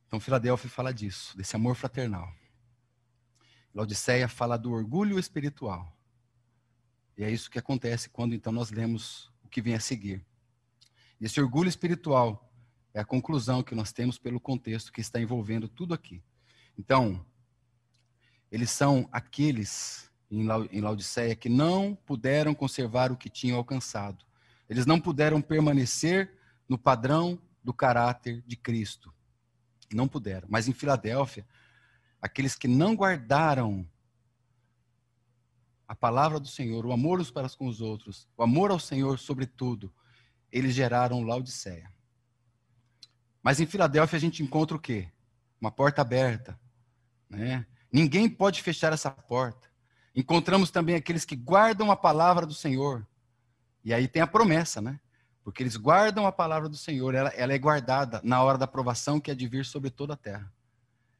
Então, 0.06 0.20
Filadélfia 0.20 0.68
fala 0.68 0.92
disso, 0.92 1.34
desse 1.36 1.56
amor 1.56 1.74
fraternal. 1.74 2.30
Laodiceia 3.74 4.28
fala 4.28 4.58
do 4.58 4.72
orgulho 4.72 5.18
espiritual. 5.18 5.95
E 7.16 7.24
é 7.24 7.30
isso 7.30 7.50
que 7.50 7.58
acontece 7.58 8.10
quando 8.10 8.34
então 8.34 8.52
nós 8.52 8.70
lemos 8.70 9.30
o 9.42 9.48
que 9.48 9.62
vem 9.62 9.74
a 9.74 9.80
seguir. 9.80 10.24
Esse 11.20 11.40
orgulho 11.40 11.68
espiritual 11.68 12.52
é 12.92 13.00
a 13.00 13.04
conclusão 13.04 13.62
que 13.62 13.74
nós 13.74 13.92
temos 13.92 14.18
pelo 14.18 14.38
contexto 14.38 14.92
que 14.92 15.00
está 15.00 15.20
envolvendo 15.20 15.68
tudo 15.68 15.94
aqui. 15.94 16.22
Então, 16.78 17.24
eles 18.50 18.70
são 18.70 19.08
aqueles 19.10 20.10
em 20.30 20.80
Laodiceia 20.80 21.34
que 21.36 21.48
não 21.48 21.94
puderam 21.94 22.54
conservar 22.54 23.12
o 23.12 23.16
que 23.16 23.30
tinham 23.30 23.56
alcançado. 23.56 24.24
Eles 24.68 24.84
não 24.84 25.00
puderam 25.00 25.40
permanecer 25.40 26.32
no 26.68 26.76
padrão 26.76 27.40
do 27.62 27.72
caráter 27.72 28.42
de 28.46 28.56
Cristo. 28.56 29.12
Não 29.92 30.08
puderam. 30.08 30.48
Mas 30.50 30.68
em 30.68 30.72
Filadélfia, 30.72 31.46
aqueles 32.20 32.56
que 32.56 32.66
não 32.66 32.94
guardaram 32.94 33.88
a 35.86 35.94
palavra 35.94 36.40
do 36.40 36.48
Senhor, 36.48 36.84
o 36.84 36.92
amor 36.92 37.20
uns 37.20 37.30
para 37.30 37.48
com 37.50 37.66
os 37.66 37.80
outros, 37.80 38.28
o 38.36 38.42
amor 38.42 38.70
ao 38.70 38.78
Senhor 38.78 39.18
sobretudo, 39.18 39.92
eles 40.50 40.74
geraram 40.74 41.22
Laodiceia. 41.22 41.90
Mas 43.42 43.60
em 43.60 43.66
Filadélfia 43.66 44.16
a 44.16 44.20
gente 44.20 44.42
encontra 44.42 44.76
o 44.76 44.80
quê? 44.80 45.08
Uma 45.60 45.70
porta 45.70 46.02
aberta. 46.02 46.58
Né? 47.28 47.64
Ninguém 47.92 48.28
pode 48.28 48.62
fechar 48.62 48.92
essa 48.92 49.10
porta. 49.10 49.68
Encontramos 50.14 50.70
também 50.70 50.96
aqueles 50.96 51.24
que 51.24 51.36
guardam 51.36 51.90
a 51.90 51.96
palavra 51.96 52.46
do 52.46 52.54
Senhor. 52.54 53.06
E 53.84 53.94
aí 53.94 54.08
tem 54.08 54.22
a 54.22 54.26
promessa, 54.26 54.80
né? 54.80 54.98
Porque 55.44 55.62
eles 55.62 55.76
guardam 55.76 56.26
a 56.26 56.32
palavra 56.32 56.68
do 56.68 56.76
Senhor, 56.76 57.14
ela, 57.14 57.28
ela 57.30 57.52
é 57.52 57.58
guardada 57.58 58.20
na 58.24 58.42
hora 58.42 58.58
da 58.58 58.64
aprovação 58.64 59.20
que 59.20 59.30
é 59.30 59.34
de 59.34 59.46
vir 59.46 59.64
sobre 59.64 59.90
toda 59.90 60.14
a 60.14 60.16
terra. 60.16 60.52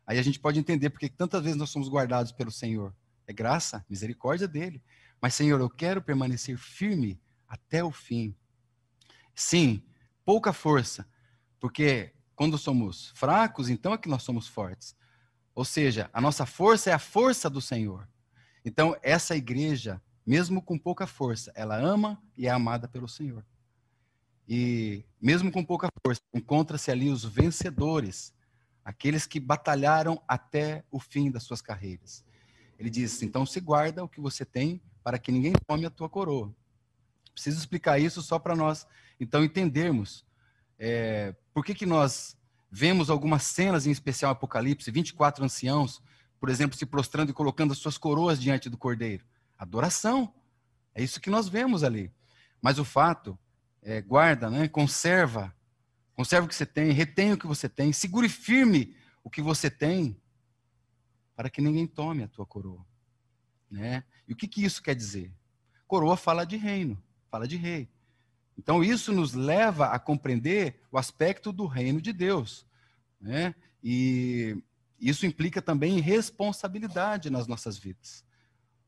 Aí 0.04 0.18
a 0.18 0.22
gente 0.22 0.40
pode 0.40 0.58
entender 0.58 0.90
porque 0.90 1.08
tantas 1.08 1.44
vezes 1.44 1.56
nós 1.56 1.70
somos 1.70 1.88
guardados 1.88 2.32
pelo 2.32 2.50
Senhor. 2.50 2.92
É 3.26 3.32
graça, 3.32 3.84
misericórdia 3.88 4.46
dele. 4.46 4.82
Mas, 5.20 5.34
Senhor, 5.34 5.60
eu 5.60 5.70
quero 5.70 6.00
permanecer 6.02 6.56
firme 6.56 7.20
até 7.48 7.82
o 7.82 7.90
fim. 7.90 8.34
Sim, 9.34 9.82
pouca 10.24 10.52
força, 10.52 11.06
porque 11.60 12.12
quando 12.34 12.58
somos 12.58 13.12
fracos, 13.14 13.68
então 13.68 13.92
é 13.92 13.98
que 13.98 14.08
nós 14.08 14.22
somos 14.22 14.46
fortes. 14.46 14.96
Ou 15.54 15.64
seja, 15.64 16.10
a 16.12 16.20
nossa 16.20 16.44
força 16.44 16.90
é 16.90 16.92
a 16.92 16.98
força 16.98 17.48
do 17.48 17.60
Senhor. 17.60 18.08
Então, 18.64 18.96
essa 19.02 19.36
igreja, 19.36 20.02
mesmo 20.26 20.60
com 20.60 20.78
pouca 20.78 21.06
força, 21.06 21.50
ela 21.54 21.76
ama 21.76 22.22
e 22.36 22.46
é 22.46 22.50
amada 22.50 22.86
pelo 22.86 23.08
Senhor. 23.08 23.44
E 24.48 25.04
mesmo 25.20 25.50
com 25.50 25.64
pouca 25.64 25.88
força, 26.04 26.20
encontra-se 26.32 26.90
ali 26.90 27.10
os 27.10 27.24
vencedores, 27.24 28.34
aqueles 28.84 29.26
que 29.26 29.40
batalharam 29.40 30.22
até 30.28 30.84
o 30.90 31.00
fim 31.00 31.30
das 31.30 31.42
suas 31.42 31.62
carreiras. 31.62 32.24
Ele 32.78 32.90
diz: 32.90 33.22
então 33.22 33.46
se 33.46 33.60
guarda 33.60 34.04
o 34.04 34.08
que 34.08 34.20
você 34.20 34.44
tem 34.44 34.80
para 35.02 35.18
que 35.18 35.32
ninguém 35.32 35.52
tome 35.66 35.86
a 35.86 35.90
tua 35.90 36.08
coroa. 36.08 36.54
Preciso 37.32 37.58
explicar 37.58 37.98
isso 37.98 38.22
só 38.22 38.38
para 38.38 38.56
nós, 38.56 38.86
então, 39.18 39.42
entendermos 39.42 40.24
é, 40.78 41.34
por 41.54 41.64
que, 41.64 41.74
que 41.74 41.86
nós 41.86 42.36
vemos 42.70 43.08
algumas 43.08 43.44
cenas, 43.44 43.86
em 43.86 43.90
especial 43.90 44.32
Apocalipse, 44.32 44.90
24 44.90 45.44
anciãos, 45.44 46.02
por 46.38 46.50
exemplo, 46.50 46.76
se 46.76 46.84
prostrando 46.84 47.30
e 47.30 47.32
colocando 47.34 47.72
as 47.72 47.78
suas 47.78 47.96
coroas 47.96 48.40
diante 48.40 48.68
do 48.68 48.76
cordeiro. 48.76 49.24
Adoração. 49.58 50.34
É 50.94 51.02
isso 51.02 51.20
que 51.20 51.30
nós 51.30 51.48
vemos 51.48 51.82
ali. 51.82 52.12
Mas 52.60 52.78
o 52.78 52.84
fato 52.84 53.38
é, 53.82 54.02
guarda, 54.02 54.50
né? 54.50 54.68
conserva, 54.68 55.54
conserva 56.14 56.46
o 56.46 56.48
que 56.48 56.54
você 56.54 56.66
tem, 56.66 56.92
retém 56.92 57.32
o 57.32 57.38
que 57.38 57.46
você 57.46 57.68
tem, 57.68 57.92
segure 57.92 58.28
firme 58.28 58.94
o 59.24 59.30
que 59.30 59.40
você 59.40 59.70
tem, 59.70 60.20
para 61.36 61.50
que 61.50 61.60
ninguém 61.60 61.86
tome 61.86 62.22
a 62.22 62.28
tua 62.28 62.46
coroa. 62.46 62.84
Né? 63.70 64.02
E 64.26 64.32
o 64.32 64.36
que, 64.36 64.48
que 64.48 64.64
isso 64.64 64.82
quer 64.82 64.94
dizer? 64.94 65.32
Coroa 65.86 66.16
fala 66.16 66.44
de 66.44 66.56
reino, 66.56 67.00
fala 67.30 67.46
de 67.46 67.56
rei. 67.56 67.88
Então 68.58 68.82
isso 68.82 69.12
nos 69.12 69.34
leva 69.34 69.88
a 69.88 69.98
compreender 69.98 70.80
o 70.90 70.96
aspecto 70.96 71.52
do 71.52 71.66
reino 71.66 72.00
de 72.00 72.12
Deus. 72.12 72.66
Né? 73.20 73.54
E 73.84 74.56
isso 74.98 75.26
implica 75.26 75.60
também 75.60 76.00
responsabilidade 76.00 77.28
nas 77.28 77.46
nossas 77.46 77.76
vidas. 77.76 78.24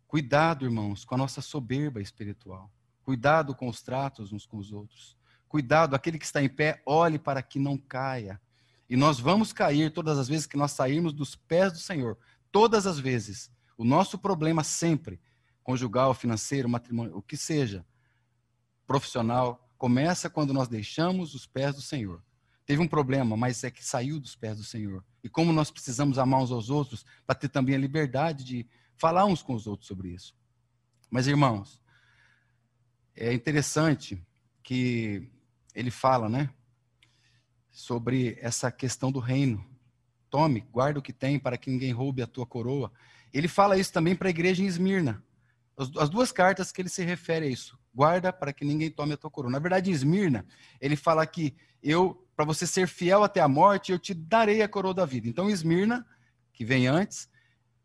Cuidado, 0.06 0.64
irmãos, 0.64 1.04
com 1.04 1.14
a 1.14 1.18
nossa 1.18 1.42
soberba 1.42 2.00
espiritual. 2.00 2.72
Cuidado 3.02 3.54
com 3.54 3.68
os 3.68 3.82
tratos 3.82 4.32
uns 4.32 4.46
com 4.46 4.56
os 4.56 4.72
outros. 4.72 5.16
Cuidado, 5.46 5.94
aquele 5.94 6.18
que 6.18 6.24
está 6.24 6.42
em 6.42 6.48
pé, 6.48 6.82
olhe 6.84 7.18
para 7.18 7.42
que 7.42 7.58
não 7.58 7.76
caia. 7.76 8.40
E 8.88 8.96
nós 8.96 9.20
vamos 9.20 9.52
cair 9.52 9.92
todas 9.92 10.18
as 10.18 10.28
vezes 10.28 10.46
que 10.46 10.56
nós 10.56 10.72
sairmos 10.72 11.12
dos 11.12 11.36
pés 11.36 11.72
do 11.72 11.78
Senhor. 11.78 12.16
Todas 12.50 12.86
as 12.86 12.98
vezes. 12.98 13.50
O 13.76 13.84
nosso 13.84 14.18
problema 14.18 14.64
sempre, 14.64 15.20
conjugal, 15.62 16.12
financeiro, 16.14 16.68
matrimônio, 16.68 17.16
o 17.16 17.22
que 17.22 17.36
seja, 17.36 17.86
profissional, 18.86 19.68
começa 19.76 20.28
quando 20.28 20.52
nós 20.52 20.66
deixamos 20.66 21.34
os 21.34 21.46
pés 21.46 21.74
do 21.74 21.82
Senhor. 21.82 22.22
Teve 22.66 22.82
um 22.82 22.88
problema, 22.88 23.36
mas 23.36 23.62
é 23.64 23.70
que 23.70 23.84
saiu 23.84 24.18
dos 24.18 24.34
pés 24.34 24.56
do 24.56 24.64
Senhor. 24.64 25.04
E 25.22 25.28
como 25.28 25.52
nós 25.52 25.70
precisamos 25.70 26.18
amar 26.18 26.42
uns 26.42 26.50
aos 26.50 26.68
outros 26.68 27.04
para 27.26 27.34
ter 27.34 27.48
também 27.48 27.74
a 27.74 27.78
liberdade 27.78 28.44
de 28.44 28.66
falar 28.96 29.24
uns 29.24 29.42
com 29.42 29.54
os 29.54 29.66
outros 29.66 29.86
sobre 29.86 30.10
isso. 30.10 30.34
Mas, 31.10 31.26
irmãos, 31.26 31.80
é 33.14 33.32
interessante 33.32 34.22
que 34.62 35.30
ele 35.74 35.90
fala, 35.90 36.28
né, 36.28 36.50
sobre 37.70 38.36
essa 38.40 38.70
questão 38.70 39.10
do 39.10 39.20
reino. 39.20 39.64
Tome, 40.30 40.66
guarda 40.72 40.98
o 40.98 41.02
que 41.02 41.12
tem 41.12 41.38
para 41.38 41.56
que 41.56 41.70
ninguém 41.70 41.92
roube 41.92 42.22
a 42.22 42.26
tua 42.26 42.46
coroa. 42.46 42.92
Ele 43.32 43.48
fala 43.48 43.78
isso 43.78 43.92
também 43.92 44.14
para 44.14 44.28
a 44.28 44.30
igreja 44.30 44.62
em 44.62 44.66
Esmirna. 44.66 45.22
As, 45.76 45.90
as, 45.96 46.08
duas 46.08 46.32
cartas 46.32 46.72
que 46.72 46.82
ele 46.82 46.88
se 46.88 47.04
refere 47.04 47.46
a 47.46 47.48
isso. 47.48 47.78
Guarda 47.94 48.32
para 48.32 48.52
que 48.52 48.64
ninguém 48.64 48.90
tome 48.90 49.14
a 49.14 49.16
tua 49.16 49.30
coroa. 49.30 49.50
Na 49.50 49.58
verdade, 49.58 49.90
em 49.90 49.94
Esmirna, 49.94 50.44
ele 50.80 50.96
fala 50.96 51.26
que 51.26 51.54
eu, 51.82 52.26
para 52.36 52.44
você 52.44 52.66
ser 52.66 52.88
fiel 52.88 53.22
até 53.22 53.40
a 53.40 53.48
morte, 53.48 53.92
eu 53.92 53.98
te 53.98 54.12
darei 54.12 54.62
a 54.62 54.68
coroa 54.68 54.94
da 54.94 55.04
vida. 55.04 55.28
Então, 55.28 55.48
Esmirna, 55.48 56.06
que 56.52 56.64
vem 56.64 56.86
antes, 56.86 57.28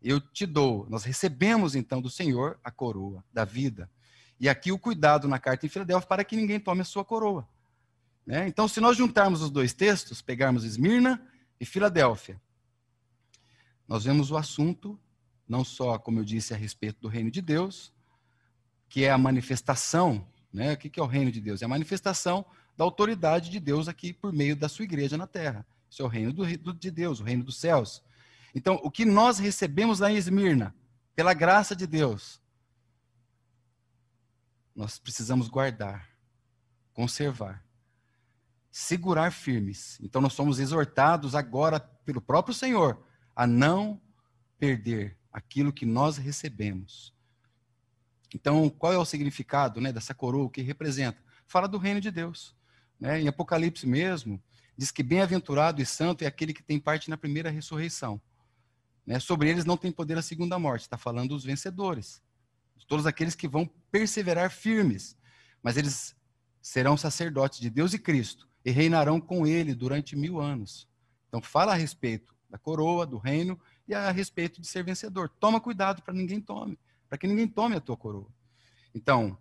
eu 0.02 0.20
te 0.20 0.44
dou. 0.44 0.86
Nós 0.90 1.04
recebemos 1.04 1.74
então 1.74 2.02
do 2.02 2.10
Senhor 2.10 2.58
a 2.62 2.70
coroa 2.70 3.24
da 3.32 3.44
vida. 3.44 3.90
E 4.38 4.48
aqui 4.48 4.72
o 4.72 4.78
cuidado 4.78 5.28
na 5.28 5.38
carta 5.38 5.64
em 5.64 5.68
Filadélfia 5.68 6.08
para 6.08 6.24
que 6.24 6.36
ninguém 6.36 6.58
tome 6.58 6.82
a 6.82 6.84
sua 6.84 7.04
coroa. 7.04 7.48
Né? 8.26 8.48
Então, 8.48 8.66
se 8.66 8.80
nós 8.80 8.96
juntarmos 8.96 9.40
os 9.42 9.50
dois 9.50 9.72
textos, 9.72 10.20
pegarmos 10.20 10.64
Esmirna 10.64 11.22
e 11.64 11.66
Filadélfia, 11.66 12.38
nós 13.88 14.04
vemos 14.04 14.30
o 14.30 14.36
assunto, 14.36 15.00
não 15.48 15.64
só, 15.64 15.98
como 15.98 16.20
eu 16.20 16.24
disse, 16.24 16.52
a 16.52 16.56
respeito 16.58 17.00
do 17.00 17.08
reino 17.08 17.30
de 17.30 17.40
Deus, 17.40 17.90
que 18.86 19.02
é 19.02 19.10
a 19.10 19.16
manifestação, 19.16 20.28
né? 20.52 20.74
o 20.74 20.76
que 20.76 21.00
é 21.00 21.02
o 21.02 21.06
reino 21.06 21.32
de 21.32 21.40
Deus? 21.40 21.62
É 21.62 21.64
a 21.64 21.68
manifestação 21.68 22.44
da 22.76 22.84
autoridade 22.84 23.48
de 23.48 23.58
Deus 23.58 23.88
aqui 23.88 24.12
por 24.12 24.30
meio 24.30 24.54
da 24.54 24.68
sua 24.68 24.84
igreja 24.84 25.16
na 25.16 25.26
terra. 25.26 25.66
Isso 25.88 26.02
é 26.02 26.04
o 26.04 26.08
reino 26.08 26.34
do, 26.34 26.74
de 26.74 26.90
Deus, 26.90 27.20
o 27.20 27.24
reino 27.24 27.42
dos 27.42 27.56
céus. 27.56 28.02
Então, 28.54 28.78
o 28.82 28.90
que 28.90 29.06
nós 29.06 29.38
recebemos 29.38 30.00
lá 30.00 30.12
em 30.12 30.16
Esmirna, 30.16 30.74
pela 31.16 31.32
graça 31.32 31.74
de 31.74 31.86
Deus, 31.86 32.42
nós 34.76 34.98
precisamos 34.98 35.48
guardar. 35.48 36.10
conservar, 36.92 37.64
segurar 38.76 39.30
firmes. 39.30 40.00
Então 40.02 40.20
nós 40.20 40.32
somos 40.32 40.58
exortados 40.58 41.36
agora 41.36 41.78
pelo 41.78 42.20
próprio 42.20 42.52
Senhor 42.52 43.00
a 43.34 43.46
não 43.46 44.00
perder 44.58 45.16
aquilo 45.32 45.72
que 45.72 45.86
nós 45.86 46.16
recebemos. 46.16 47.14
Então, 48.34 48.68
qual 48.68 48.92
é 48.92 48.98
o 48.98 49.04
significado 49.04 49.80
né, 49.80 49.92
dessa 49.92 50.12
coroa? 50.12 50.46
O 50.46 50.50
que 50.50 50.60
representa? 50.60 51.22
Fala 51.46 51.68
do 51.68 51.78
reino 51.78 52.00
de 52.00 52.10
Deus. 52.10 52.52
Né? 52.98 53.20
Em 53.20 53.28
Apocalipse 53.28 53.86
mesmo, 53.86 54.42
diz 54.76 54.90
que 54.90 55.04
bem-aventurado 55.04 55.80
e 55.80 55.86
santo 55.86 56.24
é 56.24 56.26
aquele 56.26 56.52
que 56.52 56.62
tem 56.62 56.80
parte 56.80 57.08
na 57.08 57.16
primeira 57.16 57.50
ressurreição. 57.50 58.20
Né? 59.06 59.20
Sobre 59.20 59.48
eles 59.48 59.64
não 59.64 59.76
tem 59.76 59.92
poder 59.92 60.18
a 60.18 60.22
segunda 60.22 60.58
morte. 60.58 60.82
Está 60.82 60.98
falando 60.98 61.28
dos 61.28 61.44
vencedores. 61.44 62.20
De 62.76 62.84
todos 62.88 63.06
aqueles 63.06 63.36
que 63.36 63.46
vão 63.46 63.70
perseverar 63.92 64.50
firmes. 64.50 65.16
Mas 65.62 65.76
eles 65.76 66.16
serão 66.60 66.96
sacerdotes 66.96 67.60
de 67.60 67.70
Deus 67.70 67.94
e 67.94 68.00
Cristo 68.00 68.52
e 68.64 68.70
reinarão 68.70 69.20
com 69.20 69.46
ele 69.46 69.74
durante 69.74 70.16
mil 70.16 70.40
anos. 70.40 70.88
Então, 71.28 71.40
fala 71.42 71.72
a 71.72 71.76
respeito 71.76 72.34
da 72.48 72.58
coroa, 72.58 73.04
do 73.04 73.18
reino 73.18 73.60
e 73.86 73.94
a 73.94 74.10
respeito 74.10 74.60
de 74.60 74.66
ser 74.66 74.84
vencedor. 74.84 75.28
Toma 75.28 75.60
cuidado 75.60 76.02
para 76.02 76.14
ninguém 76.14 76.40
tome, 76.40 76.78
para 77.08 77.18
que 77.18 77.26
ninguém 77.26 77.46
tome 77.48 77.76
a 77.76 77.80
tua 77.80 77.96
coroa. 77.96 78.28
Então, 78.94 79.36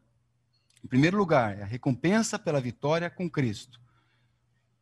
em 0.84 0.88
primeiro 0.88 1.18
lugar, 1.18 1.58
é 1.58 1.64
a 1.64 1.66
recompensa 1.66 2.38
pela 2.38 2.60
vitória 2.60 3.10
com 3.10 3.30
Cristo. 3.30 3.80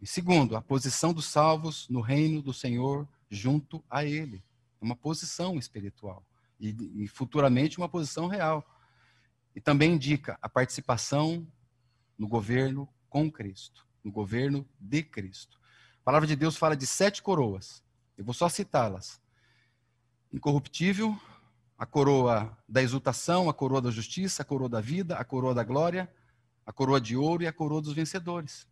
E 0.01 0.07
segundo, 0.07 0.55
a 0.55 0.61
posição 0.61 1.13
dos 1.13 1.25
salvos 1.25 1.87
no 1.89 2.01
reino 2.01 2.41
do 2.41 2.53
Senhor 2.53 3.07
junto 3.29 3.83
a 3.89 4.03
Ele. 4.03 4.43
É 4.81 4.85
uma 4.85 4.95
posição 4.95 5.59
espiritual. 5.59 6.25
E, 6.59 7.03
e 7.03 7.07
futuramente 7.07 7.77
uma 7.77 7.87
posição 7.87 8.27
real. 8.27 8.65
E 9.55 9.61
também 9.61 9.93
indica 9.93 10.39
a 10.41 10.49
participação 10.49 11.47
no 12.17 12.27
governo 12.27 12.89
com 13.09 13.31
Cristo, 13.31 13.85
no 14.03 14.11
governo 14.11 14.67
de 14.79 15.03
Cristo. 15.03 15.59
A 16.01 16.03
palavra 16.03 16.27
de 16.27 16.35
Deus 16.35 16.55
fala 16.55 16.75
de 16.75 16.87
sete 16.87 17.21
coroas. 17.21 17.83
Eu 18.17 18.25
vou 18.25 18.33
só 18.33 18.49
citá-las: 18.49 19.21
incorruptível, 20.31 21.19
a 21.77 21.85
coroa 21.85 22.57
da 22.67 22.81
exultação, 22.81 23.49
a 23.49 23.53
coroa 23.53 23.81
da 23.81 23.91
justiça, 23.91 24.41
a 24.41 24.45
coroa 24.45 24.69
da 24.69 24.81
vida, 24.81 25.15
a 25.17 25.23
coroa 25.23 25.53
da 25.53 25.63
glória, 25.63 26.11
a 26.65 26.71
coroa 26.71 27.01
de 27.01 27.17
ouro 27.17 27.43
e 27.43 27.47
a 27.47 27.53
coroa 27.53 27.81
dos 27.81 27.93
vencedores. 27.93 28.67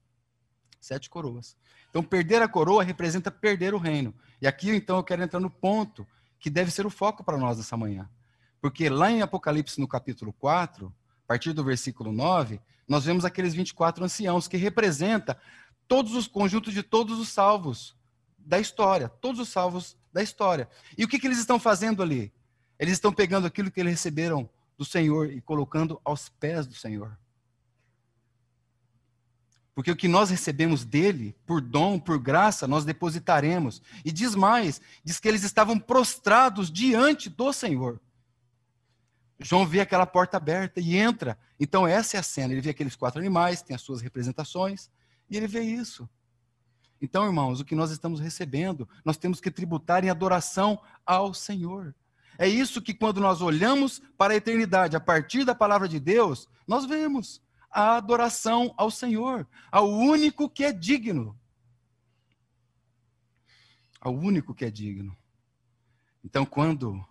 Sete 0.79 1.09
coroas. 1.09 1.57
Então, 1.89 2.03
perder 2.03 2.41
a 2.41 2.47
coroa 2.47 2.83
representa 2.83 3.31
perder 3.31 3.73
o 3.73 3.77
reino. 3.77 4.13
E 4.41 4.47
aqui, 4.47 4.69
então, 4.69 4.97
eu 4.97 5.03
quero 5.03 5.23
entrar 5.23 5.39
no 5.39 5.49
ponto 5.49 6.07
que 6.39 6.49
deve 6.49 6.71
ser 6.71 6.85
o 6.85 6.89
foco 6.89 7.23
para 7.23 7.37
nós 7.37 7.57
nessa 7.57 7.75
manhã. 7.75 8.09
Porque 8.61 8.89
lá 8.89 9.11
em 9.11 9.21
Apocalipse, 9.21 9.79
no 9.79 9.87
capítulo 9.87 10.31
4, 10.33 10.87
a 10.87 10.91
partir 11.29 11.53
do 11.53 11.63
versículo 11.63 12.11
9, 12.11 12.59
nós 12.87 13.05
vemos 13.05 13.23
aqueles 13.23 13.53
24 13.53 14.03
anciãos 14.03 14.47
que 14.47 14.57
representa 14.57 15.39
todos 15.87 16.15
os 16.15 16.27
conjuntos 16.27 16.73
de 16.73 16.81
todos 16.81 17.19
os 17.19 17.29
salvos 17.29 17.95
da 18.39 18.59
história, 18.59 19.07
todos 19.07 19.39
os 19.39 19.49
salvos 19.49 19.95
da 20.11 20.23
história. 20.23 20.67
E 20.97 21.05
o 21.05 21.07
que, 21.07 21.19
que 21.19 21.27
eles 21.27 21.37
estão 21.37 21.59
fazendo 21.59 22.01
ali? 22.01 22.33
Eles 22.79 22.93
estão 22.93 23.13
pegando 23.13 23.45
aquilo 23.45 23.69
que 23.69 23.79
eles 23.79 23.91
receberam 23.91 24.49
do 24.75 24.83
Senhor 24.83 25.31
e 25.31 25.39
colocando 25.39 26.01
aos 26.03 26.29
pés 26.29 26.65
do 26.65 26.73
Senhor. 26.73 27.15
Porque 29.75 29.91
o 29.91 29.95
que 29.95 30.07
nós 30.07 30.31
recebemos 30.31 30.83
dele, 30.83 31.35
por 31.45 31.61
dom, 31.61 31.99
por 31.99 32.17
graça, 32.17 32.67
nós 32.67 32.85
depositaremos. 32.85 33.83
E 34.03 34.11
diz 34.11 34.33
mais: 34.33 34.81
diz 35.03 35.19
que 35.19 35.27
eles 35.27 35.43
estavam 35.43 35.77
prostrados 35.77 36.71
diante 36.71 37.29
do 37.29 37.53
Senhor. 37.53 38.01
João 39.39 39.65
vê 39.65 39.79
aquela 39.79 40.05
porta 40.05 40.37
aberta 40.37 40.81
e 40.81 40.97
entra. 40.97 41.37
Então, 41.59 41.87
essa 41.87 42.17
é 42.17 42.19
a 42.19 42.23
cena. 42.23 42.53
Ele 42.53 42.61
vê 42.61 42.71
aqueles 42.71 42.95
quatro 42.95 43.19
animais, 43.19 43.61
tem 43.61 43.73
as 43.73 43.81
suas 43.81 44.01
representações, 44.01 44.89
e 45.29 45.37
ele 45.37 45.47
vê 45.47 45.61
isso. 45.61 46.09
Então, 47.01 47.25
irmãos, 47.25 47.61
o 47.61 47.65
que 47.65 47.75
nós 47.75 47.91
estamos 47.91 48.19
recebendo, 48.19 48.87
nós 49.05 49.17
temos 49.17 49.39
que 49.39 49.49
tributar 49.49 50.03
em 50.03 50.09
adoração 50.09 50.81
ao 51.05 51.33
Senhor. 51.33 51.95
É 52.37 52.47
isso 52.47 52.81
que, 52.81 52.93
quando 52.93 53.21
nós 53.21 53.41
olhamos 53.41 54.01
para 54.17 54.33
a 54.33 54.35
eternidade, 54.35 54.95
a 54.95 54.99
partir 54.99 55.45
da 55.45 55.55
palavra 55.55 55.87
de 55.87 55.99
Deus, 55.99 56.49
nós 56.67 56.85
vemos 56.85 57.41
a 57.71 57.95
adoração 57.95 58.73
ao 58.77 58.91
Senhor, 58.91 59.47
ao 59.71 59.89
único 59.89 60.49
que 60.49 60.65
é 60.65 60.73
digno. 60.73 61.37
Ao 64.01 64.13
único 64.13 64.53
que 64.53 64.65
é 64.65 64.71
digno. 64.71 65.15
Então, 66.23 66.45
quando 66.45 67.01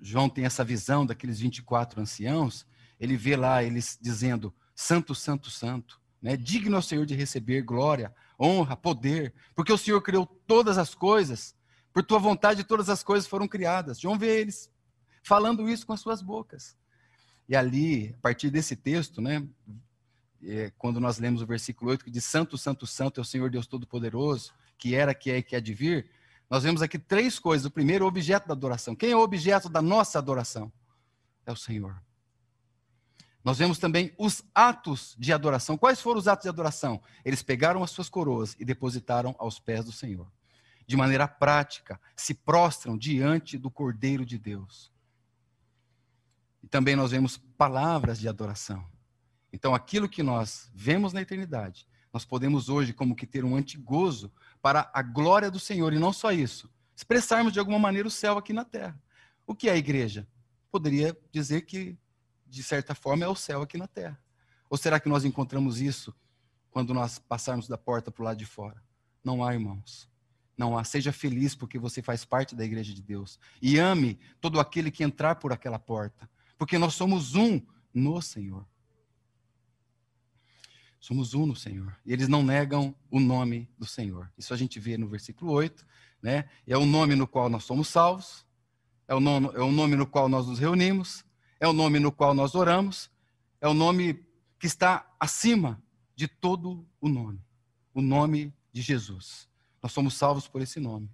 João 0.00 0.28
tem 0.28 0.44
essa 0.44 0.64
visão 0.64 1.06
daqueles 1.06 1.38
24 1.38 2.00
anciãos, 2.00 2.66
ele 2.98 3.16
vê 3.16 3.36
lá 3.36 3.62
eles 3.62 3.98
dizendo: 4.00 4.52
Santo, 4.74 5.14
Santo, 5.14 5.50
Santo. 5.50 6.00
Né? 6.20 6.36
Digno 6.36 6.76
ao 6.76 6.82
Senhor 6.82 7.06
de 7.06 7.14
receber 7.14 7.62
glória, 7.62 8.12
honra, 8.40 8.76
poder, 8.76 9.32
porque 9.54 9.72
o 9.72 9.78
Senhor 9.78 10.00
criou 10.02 10.26
todas 10.26 10.76
as 10.76 10.94
coisas 10.94 11.54
por 11.92 12.04
tua 12.04 12.18
vontade, 12.18 12.64
todas 12.64 12.88
as 12.88 13.02
coisas 13.02 13.28
foram 13.28 13.46
criadas. 13.46 14.00
João 14.00 14.18
vê 14.18 14.40
eles 14.40 14.70
falando 15.22 15.68
isso 15.68 15.86
com 15.86 15.92
as 15.92 16.00
suas 16.00 16.22
bocas. 16.22 16.76
E 17.48 17.56
ali, 17.56 18.14
a 18.18 18.20
partir 18.20 18.50
desse 18.50 18.76
texto, 18.76 19.20
né, 19.20 19.46
é, 20.44 20.70
quando 20.76 21.00
nós 21.00 21.18
lemos 21.18 21.40
o 21.42 21.46
versículo 21.46 21.90
8, 21.90 22.04
que 22.04 22.10
diz: 22.10 22.24
Santo, 22.24 22.58
Santo, 22.58 22.86
Santo 22.86 23.20
é 23.20 23.22
o 23.22 23.24
Senhor 23.24 23.50
Deus 23.50 23.66
Todo-Poderoso, 23.66 24.52
que 24.76 24.94
era, 24.94 25.14
que 25.14 25.30
é 25.30 25.38
e 25.38 25.42
que 25.42 25.56
há 25.56 25.60
de 25.60 25.74
vir, 25.74 26.10
nós 26.50 26.62
vemos 26.62 26.82
aqui 26.82 26.98
três 26.98 27.38
coisas. 27.38 27.66
O 27.66 27.70
primeiro, 27.70 28.04
o 28.04 28.08
objeto 28.08 28.48
da 28.48 28.54
adoração. 28.54 28.94
Quem 28.94 29.10
é 29.10 29.16
o 29.16 29.20
objeto 29.20 29.68
da 29.68 29.82
nossa 29.82 30.18
adoração? 30.18 30.72
É 31.44 31.52
o 31.52 31.56
Senhor. 31.56 32.02
Nós 33.44 33.58
vemos 33.58 33.78
também 33.78 34.14
os 34.18 34.42
atos 34.54 35.14
de 35.18 35.32
adoração. 35.32 35.78
Quais 35.78 36.00
foram 36.00 36.18
os 36.18 36.28
atos 36.28 36.44
de 36.44 36.48
adoração? 36.48 37.02
Eles 37.24 37.42
pegaram 37.42 37.82
as 37.82 37.90
suas 37.90 38.08
coroas 38.08 38.56
e 38.58 38.64
depositaram 38.64 39.34
aos 39.38 39.58
pés 39.58 39.84
do 39.84 39.92
Senhor 39.92 40.30
de 40.88 40.96
maneira 40.96 41.28
prática, 41.28 42.00
se 42.16 42.32
prostram 42.32 42.96
diante 42.96 43.58
do 43.58 43.70
Cordeiro 43.70 44.24
de 44.24 44.38
Deus. 44.38 44.90
E 46.62 46.66
também 46.66 46.96
nós 46.96 47.10
vemos 47.10 47.36
palavras 47.36 48.18
de 48.18 48.26
adoração. 48.26 48.82
Então, 49.52 49.74
aquilo 49.74 50.08
que 50.08 50.22
nós 50.22 50.70
vemos 50.74 51.12
na 51.12 51.20
eternidade, 51.20 51.86
nós 52.10 52.24
podemos 52.24 52.70
hoje 52.70 52.94
como 52.94 53.14
que 53.14 53.26
ter 53.26 53.44
um 53.44 53.54
antigozo 53.54 54.32
para 54.60 54.90
a 54.92 55.02
glória 55.02 55.50
do 55.50 55.58
Senhor, 55.58 55.92
e 55.92 55.98
não 55.98 56.12
só 56.12 56.32
isso, 56.32 56.70
expressarmos 56.94 57.52
de 57.52 57.58
alguma 57.58 57.78
maneira 57.78 58.08
o 58.08 58.10
céu 58.10 58.38
aqui 58.38 58.52
na 58.52 58.64
terra. 58.64 59.00
O 59.46 59.54
que 59.54 59.68
é 59.68 59.72
a 59.72 59.76
igreja? 59.76 60.26
Poderia 60.70 61.16
dizer 61.32 61.62
que, 61.62 61.96
de 62.46 62.62
certa 62.62 62.94
forma, 62.94 63.24
é 63.24 63.28
o 63.28 63.34
céu 63.34 63.62
aqui 63.62 63.78
na 63.78 63.86
terra. 63.86 64.20
Ou 64.68 64.76
será 64.76 65.00
que 65.00 65.08
nós 65.08 65.24
encontramos 65.24 65.80
isso 65.80 66.14
quando 66.70 66.92
nós 66.92 67.18
passarmos 67.18 67.66
da 67.66 67.78
porta 67.78 68.10
para 68.10 68.22
o 68.22 68.24
lado 68.24 68.36
de 68.36 68.44
fora? 68.44 68.82
Não 69.24 69.42
há, 69.42 69.54
irmãos. 69.54 70.08
Não 70.56 70.76
há. 70.76 70.84
Seja 70.84 71.12
feliz 71.12 71.54
porque 71.54 71.78
você 71.78 72.02
faz 72.02 72.24
parte 72.24 72.54
da 72.54 72.64
igreja 72.64 72.92
de 72.92 73.00
Deus. 73.00 73.38
E 73.62 73.78
ame 73.78 74.18
todo 74.40 74.60
aquele 74.60 74.90
que 74.90 75.04
entrar 75.04 75.36
por 75.36 75.52
aquela 75.52 75.78
porta. 75.78 76.28
Porque 76.58 76.76
nós 76.76 76.94
somos 76.94 77.34
um 77.34 77.60
no 77.94 78.20
Senhor. 78.20 78.66
Somos 81.00 81.34
um 81.34 81.46
no 81.46 81.54
Senhor. 81.54 81.96
E 82.04 82.12
eles 82.12 82.28
não 82.28 82.42
negam 82.42 82.94
o 83.10 83.20
nome 83.20 83.68
do 83.78 83.86
Senhor. 83.86 84.30
Isso 84.36 84.52
a 84.52 84.56
gente 84.56 84.80
vê 84.80 84.98
no 84.98 85.08
versículo 85.08 85.52
8. 85.52 85.86
Né? 86.22 86.48
É 86.66 86.76
o 86.76 86.84
nome 86.84 87.14
no 87.14 87.26
qual 87.26 87.48
nós 87.48 87.64
somos 87.64 87.88
salvos. 87.88 88.44
É 89.06 89.14
o, 89.14 89.20
nome, 89.20 89.50
é 89.54 89.60
o 89.60 89.70
nome 89.70 89.96
no 89.96 90.06
qual 90.06 90.28
nós 90.28 90.46
nos 90.46 90.58
reunimos. 90.58 91.24
É 91.60 91.68
o 91.68 91.72
nome 91.72 91.98
no 91.98 92.10
qual 92.10 92.34
nós 92.34 92.54
oramos. 92.54 93.10
É 93.60 93.68
o 93.68 93.74
nome 93.74 94.24
que 94.58 94.66
está 94.66 95.08
acima 95.18 95.82
de 96.14 96.26
todo 96.26 96.86
o 97.00 97.08
nome. 97.08 97.40
O 97.94 98.02
nome 98.02 98.52
de 98.72 98.82
Jesus. 98.82 99.48
Nós 99.82 99.92
somos 99.92 100.14
salvos 100.14 100.48
por 100.48 100.60
esse 100.60 100.80
nome. 100.80 101.08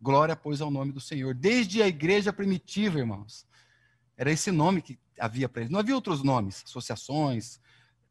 Glória, 0.00 0.36
pois, 0.36 0.60
ao 0.60 0.70
nome 0.70 0.92
do 0.92 1.00
Senhor. 1.00 1.34
Desde 1.34 1.82
a 1.82 1.88
igreja 1.88 2.32
primitiva, 2.32 2.98
irmãos, 2.98 3.46
era 4.16 4.30
esse 4.30 4.50
nome 4.50 4.82
que 4.82 4.98
havia 5.18 5.48
para 5.48 5.62
eles. 5.62 5.72
Não 5.72 5.78
havia 5.78 5.94
outros 5.94 6.22
nomes, 6.22 6.62
associações, 6.64 7.60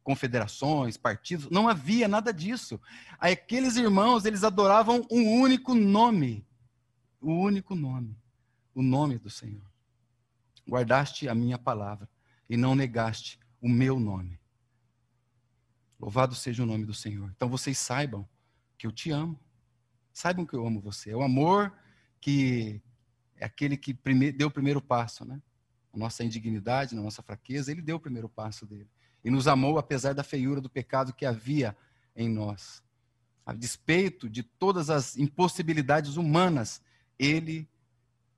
confederações, 0.08 0.96
partidos, 0.96 1.50
não 1.50 1.68
havia 1.68 2.08
nada 2.08 2.32
disso. 2.32 2.80
Aqueles 3.18 3.76
irmãos, 3.76 4.24
eles 4.24 4.42
adoravam 4.42 5.06
um 5.10 5.38
único 5.38 5.74
nome. 5.74 6.46
O 7.20 7.30
único 7.30 7.74
nome. 7.74 8.16
O 8.74 8.82
nome 8.82 9.18
do 9.18 9.28
Senhor. 9.28 9.70
Guardaste 10.66 11.28
a 11.28 11.34
minha 11.34 11.58
palavra 11.58 12.08
e 12.48 12.56
não 12.56 12.74
negaste 12.74 13.38
o 13.60 13.68
meu 13.68 14.00
nome. 14.00 14.40
Louvado 16.00 16.34
seja 16.34 16.62
o 16.62 16.66
nome 16.66 16.86
do 16.86 16.94
Senhor. 16.94 17.30
Então 17.36 17.46
vocês 17.46 17.76
saibam 17.76 18.26
que 18.78 18.86
eu 18.86 18.92
te 18.92 19.10
amo. 19.10 19.38
Saibam 20.10 20.46
que 20.46 20.54
eu 20.54 20.66
amo 20.66 20.80
você. 20.80 21.10
É 21.10 21.16
o 21.16 21.22
amor 21.22 21.70
que 22.18 22.80
é 23.36 23.44
aquele 23.44 23.76
que 23.76 23.92
deu 24.32 24.48
o 24.48 24.50
primeiro 24.50 24.80
passo, 24.80 25.26
né? 25.26 25.38
A 25.92 25.98
nossa 25.98 26.24
indignidade, 26.24 26.94
na 26.94 27.02
nossa 27.02 27.22
fraqueza, 27.22 27.70
ele 27.70 27.82
deu 27.82 27.96
o 27.96 28.00
primeiro 28.00 28.26
passo 28.26 28.64
dele. 28.64 28.88
E 29.24 29.30
nos 29.30 29.48
amou 29.48 29.78
apesar 29.78 30.14
da 30.14 30.22
feiura 30.22 30.60
do 30.60 30.70
pecado 30.70 31.12
que 31.12 31.26
havia 31.26 31.76
em 32.14 32.28
nós. 32.28 32.82
A 33.44 33.52
despeito 33.52 34.28
de 34.28 34.42
todas 34.42 34.90
as 34.90 35.16
impossibilidades 35.16 36.16
humanas, 36.16 36.82
ele 37.18 37.68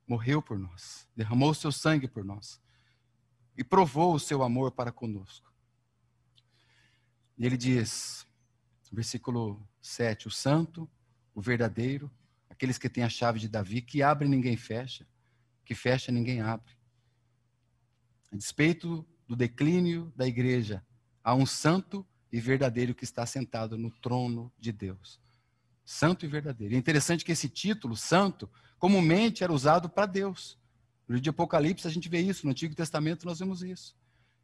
morreu 0.07 0.41
por 0.41 0.57
nós, 0.57 1.07
derramou 1.15 1.53
seu 1.53 1.71
sangue 1.71 2.07
por 2.07 2.23
nós 2.23 2.59
e 3.57 3.63
provou 3.63 4.13
o 4.15 4.19
seu 4.19 4.43
amor 4.43 4.71
para 4.71 4.91
conosco. 4.91 5.51
E 7.37 7.45
ele 7.45 7.57
diz, 7.57 8.25
versículo 8.91 9.61
7, 9.81 10.27
o 10.27 10.31
santo, 10.31 10.89
o 11.33 11.41
verdadeiro, 11.41 12.11
aqueles 12.49 12.77
que 12.77 12.89
têm 12.89 13.03
a 13.03 13.09
chave 13.09 13.39
de 13.39 13.47
Davi, 13.47 13.81
que 13.81 14.03
abre 14.03 14.27
ninguém 14.27 14.57
fecha, 14.57 15.07
que 15.65 15.73
fecha 15.73 16.11
ninguém 16.11 16.41
abre. 16.41 16.73
A 18.31 18.35
despeito 18.35 19.05
do 19.31 19.35
declínio 19.37 20.11
da 20.13 20.27
igreja, 20.27 20.85
há 21.23 21.33
um 21.33 21.45
santo 21.45 22.05
e 22.33 22.37
verdadeiro 22.37 22.93
que 22.93 23.05
está 23.05 23.25
sentado 23.25 23.77
no 23.77 23.89
trono 23.89 24.51
de 24.59 24.73
Deus. 24.73 25.21
Santo 25.85 26.25
e 26.25 26.27
verdadeiro. 26.27 26.75
É 26.75 26.77
interessante 26.77 27.23
que 27.23 27.31
esse 27.31 27.47
título, 27.47 27.95
santo, 27.95 28.49
comumente 28.77 29.41
era 29.41 29.53
usado 29.53 29.89
para 29.89 30.05
Deus. 30.05 30.59
No 31.07 31.13
livro 31.13 31.23
de 31.23 31.29
Apocalipse 31.29 31.87
a 31.87 31.89
gente 31.89 32.09
vê 32.09 32.19
isso, 32.19 32.45
no 32.45 32.51
Antigo 32.51 32.75
Testamento 32.75 33.25
nós 33.25 33.39
vemos 33.39 33.63
isso. 33.63 33.95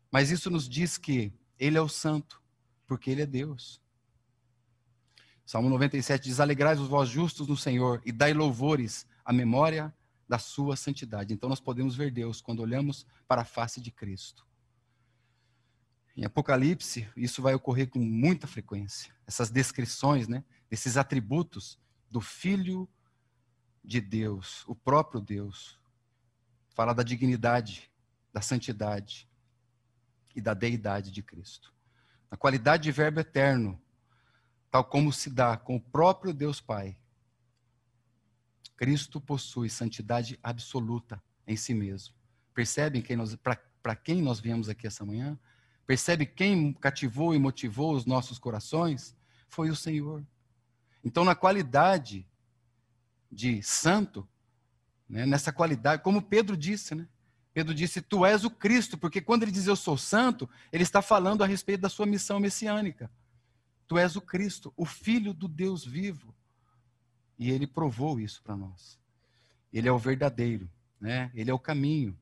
Mas 0.09 0.31
isso 0.31 0.49
nos 0.49 0.69
diz 0.69 0.97
que 0.97 1.33
ele 1.59 1.77
é 1.77 1.81
o 1.81 1.89
santo, 1.89 2.41
porque 2.87 3.11
ele 3.11 3.23
é 3.23 3.25
Deus. 3.25 3.81
Salmo 5.45 5.69
97 5.69 6.23
diz: 6.23 6.39
Alegrai 6.39 6.75
os 6.75 6.87
vós 6.87 7.09
justos 7.09 7.45
no 7.45 7.57
Senhor 7.57 8.01
e 8.05 8.11
dai 8.13 8.33
louvores 8.33 9.05
à 9.25 9.33
memória 9.33 9.93
da 10.29 10.39
sua 10.39 10.77
santidade. 10.77 11.33
Então 11.33 11.49
nós 11.49 11.59
podemos 11.59 11.93
ver 11.93 12.09
Deus 12.09 12.39
quando 12.39 12.61
olhamos 12.61 13.05
para 13.27 13.41
a 13.41 13.45
face 13.45 13.81
de 13.81 13.91
Cristo. 13.91 14.47
Em 16.17 16.25
Apocalipse, 16.25 17.07
isso 17.15 17.43
vai 17.43 17.53
ocorrer 17.53 17.87
com 17.87 17.99
muita 17.99 18.47
frequência. 18.47 19.13
Essas 19.27 19.51
descrições, 19.51 20.27
né, 20.27 20.43
desses 20.67 20.97
atributos 20.97 21.79
do 22.09 22.19
Filho 22.19 22.89
de 23.85 24.01
Deus, 24.01 24.63
o 24.67 24.75
próprio 24.75 25.21
Deus. 25.21 25.79
Fala 26.73 26.91
da 26.91 27.03
dignidade, 27.03 27.91
da 28.33 28.41
santidade 28.41 29.29
e 30.35 30.41
da 30.41 30.55
deidade 30.55 31.11
de 31.11 31.21
Cristo. 31.21 31.71
A 32.31 32.35
qualidade 32.35 32.83
de 32.83 32.91
verbo 32.91 33.19
eterno, 33.19 33.79
tal 34.71 34.83
como 34.83 35.13
se 35.13 35.29
dá 35.29 35.55
com 35.55 35.75
o 35.75 35.81
próprio 35.81 36.33
Deus 36.33 36.59
Pai. 36.59 36.97
Cristo 38.75 39.21
possui 39.21 39.69
santidade 39.69 40.39
absoluta 40.41 41.21
em 41.45 41.55
si 41.55 41.75
mesmo. 41.75 42.15
Percebem 42.55 43.03
para 43.83 43.95
quem 43.95 44.19
nós 44.19 44.39
viemos 44.39 44.67
aqui 44.67 44.87
essa 44.87 45.05
manhã? 45.05 45.39
Percebe 45.87 46.25
quem 46.25 46.73
cativou 46.73 47.33
e 47.33 47.39
motivou 47.39 47.95
os 47.95 48.05
nossos 48.05 48.37
corações? 48.37 49.15
Foi 49.47 49.69
o 49.69 49.75
Senhor. 49.75 50.21
Então, 51.01 51.23
na 51.23 51.33
qualidade 51.33 52.27
de 53.31 53.63
santo, 53.63 54.27
né, 55.07 55.25
nessa 55.25 55.53
qualidade, 55.53 56.03
como 56.03 56.21
Pedro 56.21 56.57
disse, 56.57 56.93
né? 56.93 57.07
Pedro 57.53 57.73
disse: 57.73 58.01
Tu 58.01 58.25
és 58.25 58.43
o 58.43 58.51
Cristo, 58.51 58.97
porque 58.97 59.21
quando 59.21 59.43
ele 59.43 59.51
diz 59.51 59.65
eu 59.65 59.77
sou 59.77 59.97
santo, 59.97 60.49
ele 60.73 60.83
está 60.83 61.01
falando 61.01 61.41
a 61.41 61.47
respeito 61.47 61.79
da 61.79 61.89
sua 61.89 62.05
missão 62.05 62.37
messiânica. 62.37 63.09
Tu 63.87 63.97
és 63.97 64.17
o 64.17 64.21
Cristo, 64.21 64.73
o 64.75 64.85
Filho 64.85 65.33
do 65.33 65.47
Deus 65.47 65.85
vivo. 65.85 66.35
E 67.39 67.49
ele 67.49 67.65
provou 67.65 68.19
isso 68.19 68.43
para 68.43 68.57
nós. 68.57 68.99
Ele 69.71 69.87
é 69.87 69.91
o 69.91 69.97
verdadeiro, 69.97 70.69
né? 70.99 71.31
ele 71.33 71.49
é 71.49 71.53
o 71.53 71.59
caminho, 71.59 72.17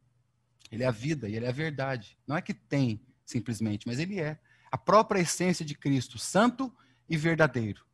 ele 0.72 0.84
é 0.84 0.88
a 0.88 0.92
vida 0.92 1.28
e 1.28 1.36
ele 1.36 1.46
é 1.46 1.50
a 1.50 1.54
verdade. 1.54 2.18
Não 2.28 2.38
é 2.38 2.42
que 2.42 2.54
tem 2.54 3.02
simplesmente, 3.26 3.88
mas 3.88 4.00
ele 4.00 4.20
é. 4.20 4.40
A 4.72 4.78
própria 4.78 5.20
essência 5.20 5.66
de 5.66 5.76
Cristo, 5.76 6.18
santo 6.18 6.74
e 7.10 7.18
verdadeiro. 7.18 7.86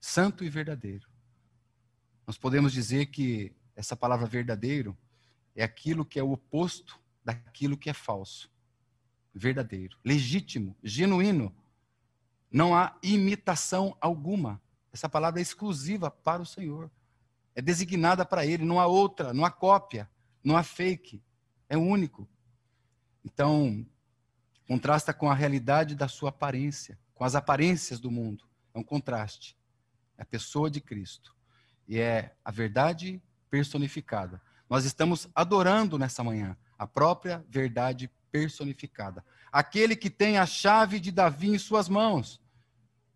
Santo 0.00 0.44
e 0.44 0.48
verdadeiro. 0.48 1.08
Nós 2.26 2.36
podemos 2.36 2.72
dizer 2.72 3.06
que 3.06 3.54
essa 3.74 3.96
palavra 3.96 4.26
verdadeiro 4.26 4.96
é 5.54 5.62
aquilo 5.62 6.04
que 6.04 6.18
é 6.18 6.22
o 6.22 6.32
oposto 6.32 7.00
daquilo 7.24 7.76
que 7.76 7.88
é 7.88 7.92
falso. 7.92 8.50
Verdadeiro, 9.34 9.96
legítimo, 10.04 10.76
genuíno, 10.82 11.54
não 12.50 12.74
há 12.74 12.98
imitação 13.02 13.96
alguma. 14.00 14.60
Essa 14.92 15.08
palavra 15.08 15.40
é 15.40 15.42
exclusiva 15.42 16.10
para 16.10 16.42
o 16.42 16.46
Senhor. 16.46 16.90
É 17.54 17.60
designada 17.60 18.24
para 18.24 18.46
Ele, 18.46 18.64
não 18.64 18.80
há 18.80 18.86
outra, 18.86 19.34
não 19.34 19.44
há 19.44 19.50
cópia, 19.50 20.08
não 20.42 20.56
há 20.56 20.62
fake. 20.62 21.22
É 21.68 21.76
único. 21.76 22.28
Então, 23.24 23.86
contrasta 24.68 25.14
com 25.14 25.30
a 25.30 25.34
realidade 25.34 25.94
da 25.94 26.06
sua 26.06 26.28
aparência, 26.28 26.98
com 27.14 27.24
as 27.24 27.34
aparências 27.34 27.98
do 27.98 28.10
mundo. 28.10 28.44
É 28.74 28.78
um 28.78 28.82
contraste. 28.84 29.56
É 30.18 30.22
a 30.22 30.26
pessoa 30.26 30.70
de 30.70 30.78
Cristo. 30.78 31.34
E 31.88 31.98
é 31.98 32.36
a 32.44 32.50
verdade 32.50 33.20
personificada. 33.48 34.42
Nós 34.68 34.84
estamos 34.84 35.26
adorando 35.34 35.98
nessa 35.98 36.22
manhã 36.22 36.54
a 36.78 36.86
própria 36.86 37.42
verdade 37.48 38.10
personificada. 38.30 39.24
Aquele 39.50 39.96
que 39.96 40.10
tem 40.10 40.36
a 40.36 40.44
chave 40.44 41.00
de 41.00 41.10
Davi 41.10 41.48
em 41.48 41.58
suas 41.58 41.88
mãos. 41.88 42.34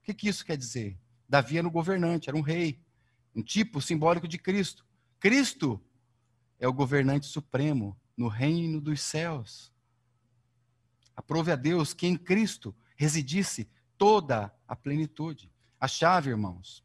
O 0.01 0.05
que, 0.05 0.15
que 0.15 0.29
isso 0.29 0.47
quer 0.47 0.57
dizer? 0.57 0.99
Davi 1.29 1.59
era 1.59 1.69
um 1.69 1.71
governante, 1.71 2.31
era 2.31 2.37
um 2.37 2.41
rei, 2.41 2.81
um 3.35 3.43
tipo 3.43 3.79
simbólico 3.79 4.27
de 4.27 4.39
Cristo. 4.39 4.87
Cristo 5.21 5.79
é 6.59 6.67
o 6.67 6.73
governante 6.73 7.27
supremo 7.27 7.95
no 8.17 8.29
reino 8.29 8.81
dos 8.81 9.03
céus. 9.03 9.72
Aprove 11.17 11.53
a 11.53 11.57
Deus 11.57 11.93
que 11.93 12.07
em 12.07 12.17
Cristo 12.17 12.75
residisse 12.97 13.69
toda 13.99 14.53
a 14.67 14.75
plenitude. 14.75 15.53
A 15.79 15.89
chave, 15.89 16.31
irmãos, 16.31 16.85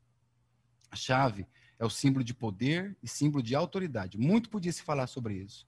a 0.92 0.96
chave 0.96 1.48
é 1.80 1.86
o 1.86 1.90
símbolo 1.90 2.24
de 2.24 2.34
poder 2.34 2.98
e 3.02 3.08
símbolo 3.08 3.44
de 3.44 3.56
autoridade. 3.56 4.18
Muito 4.18 4.50
podia 4.50 4.72
se 4.72 4.82
falar 4.82 5.08
sobre 5.08 5.36
isso. 5.36 5.68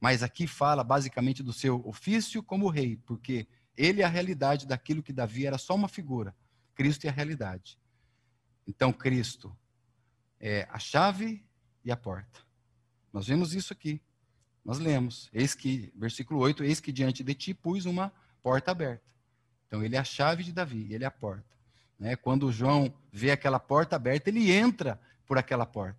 Mas 0.00 0.22
aqui 0.22 0.46
fala 0.46 0.84
basicamente 0.84 1.42
do 1.42 1.52
seu 1.52 1.86
ofício 1.86 2.42
como 2.42 2.68
rei, 2.68 2.96
porque 3.04 3.48
ele 3.76 4.02
é 4.02 4.04
a 4.04 4.08
realidade 4.08 4.66
daquilo 4.66 5.02
que 5.02 5.12
Davi 5.12 5.46
era 5.46 5.58
só 5.58 5.74
uma 5.74 5.88
figura. 5.88 6.36
Cristo 6.74 7.06
é 7.06 7.08
a 7.08 7.12
realidade. 7.12 7.78
Então, 8.66 8.92
Cristo 8.92 9.56
é 10.38 10.68
a 10.70 10.78
chave 10.78 11.44
e 11.84 11.90
a 11.90 11.96
porta. 11.96 12.40
Nós 13.12 13.26
vemos 13.26 13.54
isso 13.54 13.72
aqui. 13.72 14.00
Nós 14.68 14.78
lemos. 14.78 15.30
Eis 15.32 15.54
que, 15.54 15.90
versículo 15.96 16.40
8, 16.40 16.62
eis 16.62 16.78
que 16.78 16.92
diante 16.92 17.24
de 17.24 17.32
ti 17.32 17.54
pus 17.54 17.86
uma 17.86 18.12
porta 18.42 18.70
aberta. 18.70 19.10
Então, 19.66 19.82
ele 19.82 19.96
é 19.96 19.98
a 19.98 20.04
chave 20.04 20.44
de 20.44 20.52
Davi, 20.52 20.92
ele 20.92 21.04
é 21.04 21.06
a 21.06 21.10
porta. 21.10 21.56
Né? 21.98 22.16
Quando 22.16 22.52
João 22.52 22.92
vê 23.10 23.30
aquela 23.30 23.58
porta 23.58 23.96
aberta, 23.96 24.28
ele 24.28 24.52
entra 24.52 25.00
por 25.24 25.38
aquela 25.38 25.64
porta. 25.64 25.98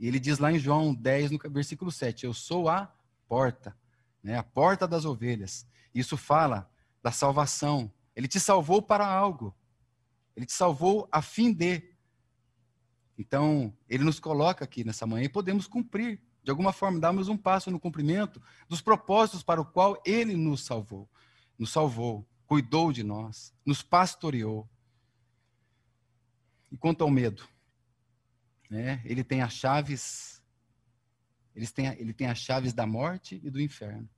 E 0.00 0.08
ele 0.08 0.18
diz 0.18 0.38
lá 0.38 0.50
em 0.50 0.58
João 0.58 0.94
10, 0.94 1.32
no 1.32 1.38
versículo 1.50 1.92
7, 1.92 2.24
eu 2.24 2.32
sou 2.32 2.66
a 2.66 2.90
porta, 3.28 3.76
né? 4.22 4.38
a 4.38 4.42
porta 4.42 4.88
das 4.88 5.04
ovelhas. 5.04 5.66
Isso 5.94 6.16
fala 6.16 6.66
da 7.02 7.12
salvação. 7.12 7.92
Ele 8.16 8.26
te 8.26 8.40
salvou 8.40 8.80
para 8.80 9.06
algo. 9.06 9.54
Ele 10.34 10.46
te 10.46 10.52
salvou 10.54 11.06
a 11.12 11.20
fim 11.20 11.52
de. 11.52 11.82
Então, 13.18 13.70
ele 13.86 14.02
nos 14.02 14.18
coloca 14.18 14.64
aqui 14.64 14.82
nessa 14.82 15.06
manhã 15.06 15.26
e 15.26 15.28
podemos 15.28 15.66
cumprir, 15.66 16.23
de 16.44 16.50
alguma 16.50 16.74
forma, 16.74 17.00
darmos 17.00 17.28
um 17.28 17.38
passo 17.38 17.70
no 17.70 17.80
cumprimento 17.80 18.40
dos 18.68 18.82
propósitos 18.82 19.42
para 19.42 19.60
o 19.60 19.64
qual 19.64 20.00
ele 20.04 20.36
nos 20.36 20.62
salvou. 20.62 21.08
Nos 21.58 21.72
salvou, 21.72 22.28
cuidou 22.46 22.92
de 22.92 23.02
nós, 23.02 23.54
nos 23.64 23.82
pastoreou. 23.82 24.68
E 26.70 26.76
quanto 26.76 27.02
ao 27.02 27.10
medo? 27.10 27.48
Né? 28.68 29.00
Ele 29.06 29.24
tem 29.24 29.40
as 29.40 29.54
chaves, 29.54 30.42
ele 31.54 31.66
tem, 31.66 31.86
ele 31.98 32.12
tem 32.12 32.26
as 32.26 32.38
chaves 32.38 32.74
da 32.74 32.86
morte 32.86 33.40
e 33.42 33.48
do 33.48 33.60
inferno. 33.60 34.08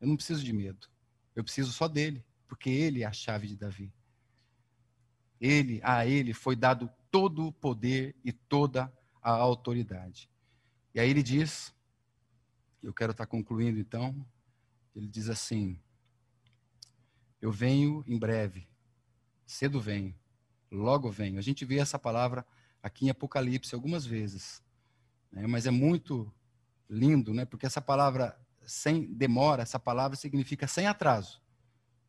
Eu 0.00 0.06
não 0.06 0.16
preciso 0.16 0.44
de 0.44 0.52
medo. 0.52 0.86
Eu 1.34 1.42
preciso 1.42 1.72
só 1.72 1.88
dele, 1.88 2.24
porque 2.46 2.70
ele 2.70 3.02
é 3.02 3.06
a 3.06 3.12
chave 3.12 3.48
de 3.48 3.56
Davi. 3.56 3.92
Ele, 5.40 5.80
a 5.82 6.06
ele 6.06 6.32
foi 6.32 6.54
dado 6.54 6.88
todo 7.10 7.48
o 7.48 7.52
poder 7.52 8.14
e 8.24 8.32
toda 8.32 8.92
a 9.20 9.30
autoridade. 9.32 10.30
E 10.94 11.00
aí 11.00 11.10
ele 11.10 11.22
diz, 11.22 11.74
eu 12.82 12.92
quero 12.92 13.12
estar 13.12 13.26
concluindo 13.26 13.80
então, 13.80 14.24
ele 14.94 15.08
diz 15.08 15.28
assim: 15.28 15.80
Eu 17.40 17.50
venho 17.50 18.04
em 18.06 18.18
breve, 18.18 18.68
cedo 19.46 19.80
venho, 19.80 20.14
logo 20.70 21.10
venho. 21.10 21.38
A 21.38 21.42
gente 21.42 21.64
vê 21.64 21.78
essa 21.78 21.98
palavra 21.98 22.46
aqui 22.82 23.06
em 23.06 23.10
Apocalipse 23.10 23.74
algumas 23.74 24.06
vezes. 24.06 24.62
Né? 25.32 25.46
Mas 25.46 25.66
é 25.66 25.70
muito 25.70 26.32
lindo, 26.88 27.34
né? 27.34 27.44
porque 27.44 27.66
essa 27.66 27.80
palavra 27.80 28.38
sem 28.64 29.12
demora, 29.12 29.62
essa 29.62 29.78
palavra 29.78 30.16
significa 30.16 30.66
sem 30.66 30.86
atraso. 30.86 31.42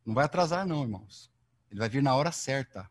Não 0.04 0.14
vai 0.14 0.24
atrasar, 0.24 0.66
não, 0.66 0.82
irmãos. 0.82 1.30
Ele 1.70 1.80
vai 1.80 1.88
vir 1.88 2.02
na 2.02 2.14
hora 2.14 2.30
certa. 2.30 2.88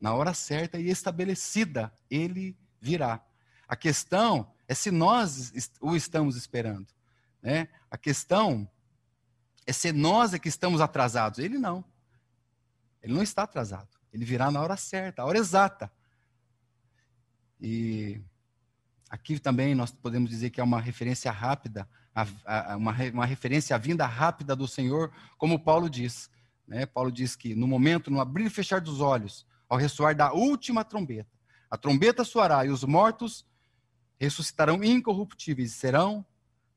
Na 0.00 0.14
hora 0.14 0.32
certa 0.32 0.80
e 0.80 0.88
estabelecida, 0.88 1.92
ele 2.10 2.56
virá. 2.80 3.24
A 3.68 3.76
questão 3.76 4.52
é 4.72 4.74
se 4.74 4.90
nós 4.90 5.52
o 5.82 5.94
estamos 5.94 6.34
esperando. 6.34 6.88
Né? 7.42 7.68
A 7.90 7.98
questão 7.98 8.66
é 9.66 9.72
se 9.72 9.92
nós 9.92 10.32
é 10.32 10.38
que 10.38 10.48
estamos 10.48 10.80
atrasados. 10.80 11.38
Ele 11.38 11.58
não. 11.58 11.84
Ele 13.02 13.12
não 13.12 13.22
está 13.22 13.42
atrasado. 13.42 13.90
Ele 14.10 14.24
virá 14.24 14.50
na 14.50 14.62
hora 14.62 14.76
certa, 14.76 15.20
a 15.20 15.24
hora 15.26 15.36
exata. 15.36 15.92
E 17.60 18.18
aqui 19.10 19.38
também 19.38 19.74
nós 19.74 19.90
podemos 19.90 20.30
dizer 20.30 20.48
que 20.48 20.60
é 20.60 20.64
uma 20.64 20.80
referência 20.80 21.30
rápida, 21.30 21.86
uma, 22.76 22.92
uma 23.12 23.26
referência 23.26 23.76
à 23.76 23.78
vinda 23.78 24.06
rápida 24.06 24.56
do 24.56 24.66
Senhor, 24.66 25.12
como 25.36 25.62
Paulo 25.62 25.90
diz. 25.90 26.30
Né? 26.66 26.86
Paulo 26.86 27.12
diz 27.12 27.36
que 27.36 27.54
no 27.54 27.66
momento, 27.66 28.10
no 28.10 28.20
abrir 28.20 28.46
e 28.46 28.50
fechar 28.50 28.80
dos 28.80 29.02
olhos, 29.02 29.46
ao 29.68 29.76
ressoar 29.76 30.16
da 30.16 30.32
última 30.32 30.82
trombeta, 30.82 31.30
a 31.70 31.76
trombeta 31.76 32.24
soará 32.24 32.64
e 32.64 32.70
os 32.70 32.84
mortos 32.84 33.46
ressuscitarão 34.22 34.84
incorruptíveis 34.84 35.72
e 35.72 35.74
serão 35.74 36.24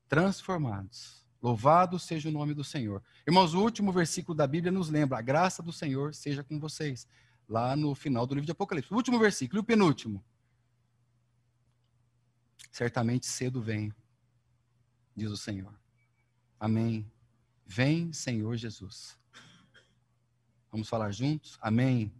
transformados. 0.08 1.24
Louvado 1.40 1.96
seja 1.96 2.28
o 2.28 2.32
nome 2.32 2.52
do 2.52 2.64
Senhor. 2.64 3.00
Irmãos, 3.24 3.54
o 3.54 3.60
último 3.60 3.92
versículo 3.92 4.36
da 4.36 4.48
Bíblia 4.48 4.72
nos 4.72 4.88
lembra: 4.88 5.18
a 5.18 5.22
graça 5.22 5.62
do 5.62 5.72
Senhor 5.72 6.12
seja 6.12 6.42
com 6.42 6.58
vocês. 6.58 7.06
Lá 7.48 7.76
no 7.76 7.94
final 7.94 8.26
do 8.26 8.34
livro 8.34 8.46
de 8.46 8.50
Apocalipse. 8.50 8.92
O 8.92 8.96
último 8.96 9.20
versículo 9.20 9.60
e 9.60 9.62
o 9.62 9.64
penúltimo. 9.64 10.24
Certamente 12.72 13.26
cedo 13.26 13.62
vem, 13.62 13.92
diz 15.14 15.30
o 15.30 15.36
Senhor. 15.36 15.72
Amém. 16.58 17.08
Vem, 17.64 18.12
Senhor 18.12 18.56
Jesus. 18.56 19.16
Vamos 20.72 20.88
falar 20.88 21.12
juntos? 21.12 21.56
Amém. 21.62 22.12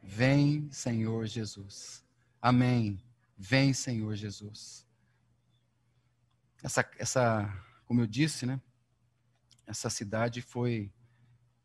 Vem, 0.00 0.70
Senhor 0.70 1.26
Jesus. 1.26 2.04
Amém. 2.40 3.02
Vem, 3.40 3.72
Senhor 3.72 4.16
Jesus. 4.16 4.84
Essa, 6.60 6.90
essa, 6.98 7.64
como 7.86 8.00
eu 8.00 8.06
disse, 8.06 8.44
né? 8.44 8.60
Essa 9.64 9.88
cidade 9.88 10.42
foi 10.42 10.92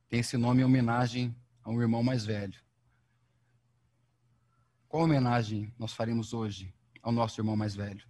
tem 0.08 0.20
esse 0.20 0.38
nome 0.38 0.62
em 0.62 0.66
homenagem 0.66 1.36
a 1.64 1.72
um 1.72 1.82
irmão 1.82 2.04
mais 2.04 2.24
velho. 2.24 2.62
Qual 4.88 5.06
homenagem 5.06 5.74
nós 5.80 5.92
faremos 5.94 6.32
hoje 6.32 6.72
ao 7.02 7.12
nosso 7.12 7.42
irmão 7.42 7.56
mais 7.56 7.74
velho? 7.74 8.08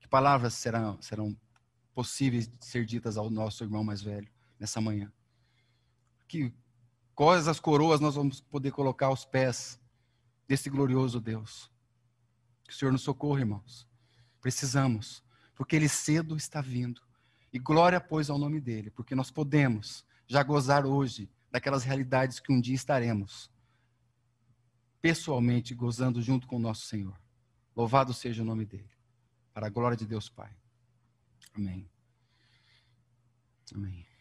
Que 0.00 0.08
palavras 0.08 0.54
serão, 0.54 0.98
serão 1.02 1.36
possíveis 1.94 2.48
de 2.48 2.64
ser 2.64 2.86
ditas 2.86 3.18
ao 3.18 3.28
nosso 3.28 3.62
irmão 3.62 3.84
mais 3.84 4.00
velho 4.00 4.32
nessa 4.58 4.80
manhã? 4.80 5.12
Que 6.26 6.50
quais 7.14 7.46
as 7.46 7.60
coroas 7.60 8.00
nós 8.00 8.14
vamos 8.14 8.40
poder 8.40 8.70
colocar 8.70 9.08
aos 9.08 9.26
pés 9.26 9.78
desse 10.48 10.70
glorioso 10.70 11.20
Deus? 11.20 11.70
Que 12.64 12.72
o 12.72 12.76
Senhor 12.76 12.92
nos 12.92 13.02
socorra, 13.02 13.40
irmãos. 13.40 13.86
Precisamos, 14.40 15.22
porque 15.54 15.76
Ele 15.76 15.88
cedo 15.88 16.36
está 16.36 16.60
vindo. 16.60 17.00
E 17.52 17.58
glória, 17.58 18.00
pois, 18.00 18.30
ao 18.30 18.38
nome 18.38 18.60
dEle, 18.60 18.90
porque 18.90 19.14
nós 19.14 19.30
podemos 19.30 20.04
já 20.26 20.42
gozar 20.42 20.84
hoje 20.84 21.30
daquelas 21.50 21.84
realidades 21.84 22.40
que 22.40 22.52
um 22.52 22.60
dia 22.60 22.74
estaremos 22.74 23.52
pessoalmente 25.00 25.74
gozando 25.74 26.22
junto 26.22 26.46
com 26.46 26.56
o 26.56 26.58
nosso 26.58 26.86
Senhor. 26.86 27.14
Louvado 27.76 28.14
seja 28.14 28.42
o 28.42 28.44
nome 28.44 28.64
dEle, 28.64 28.90
para 29.52 29.66
a 29.66 29.70
glória 29.70 29.96
de 29.96 30.06
Deus 30.06 30.30
Pai. 30.30 30.50
Amém. 31.52 31.90
Amém. 33.74 34.13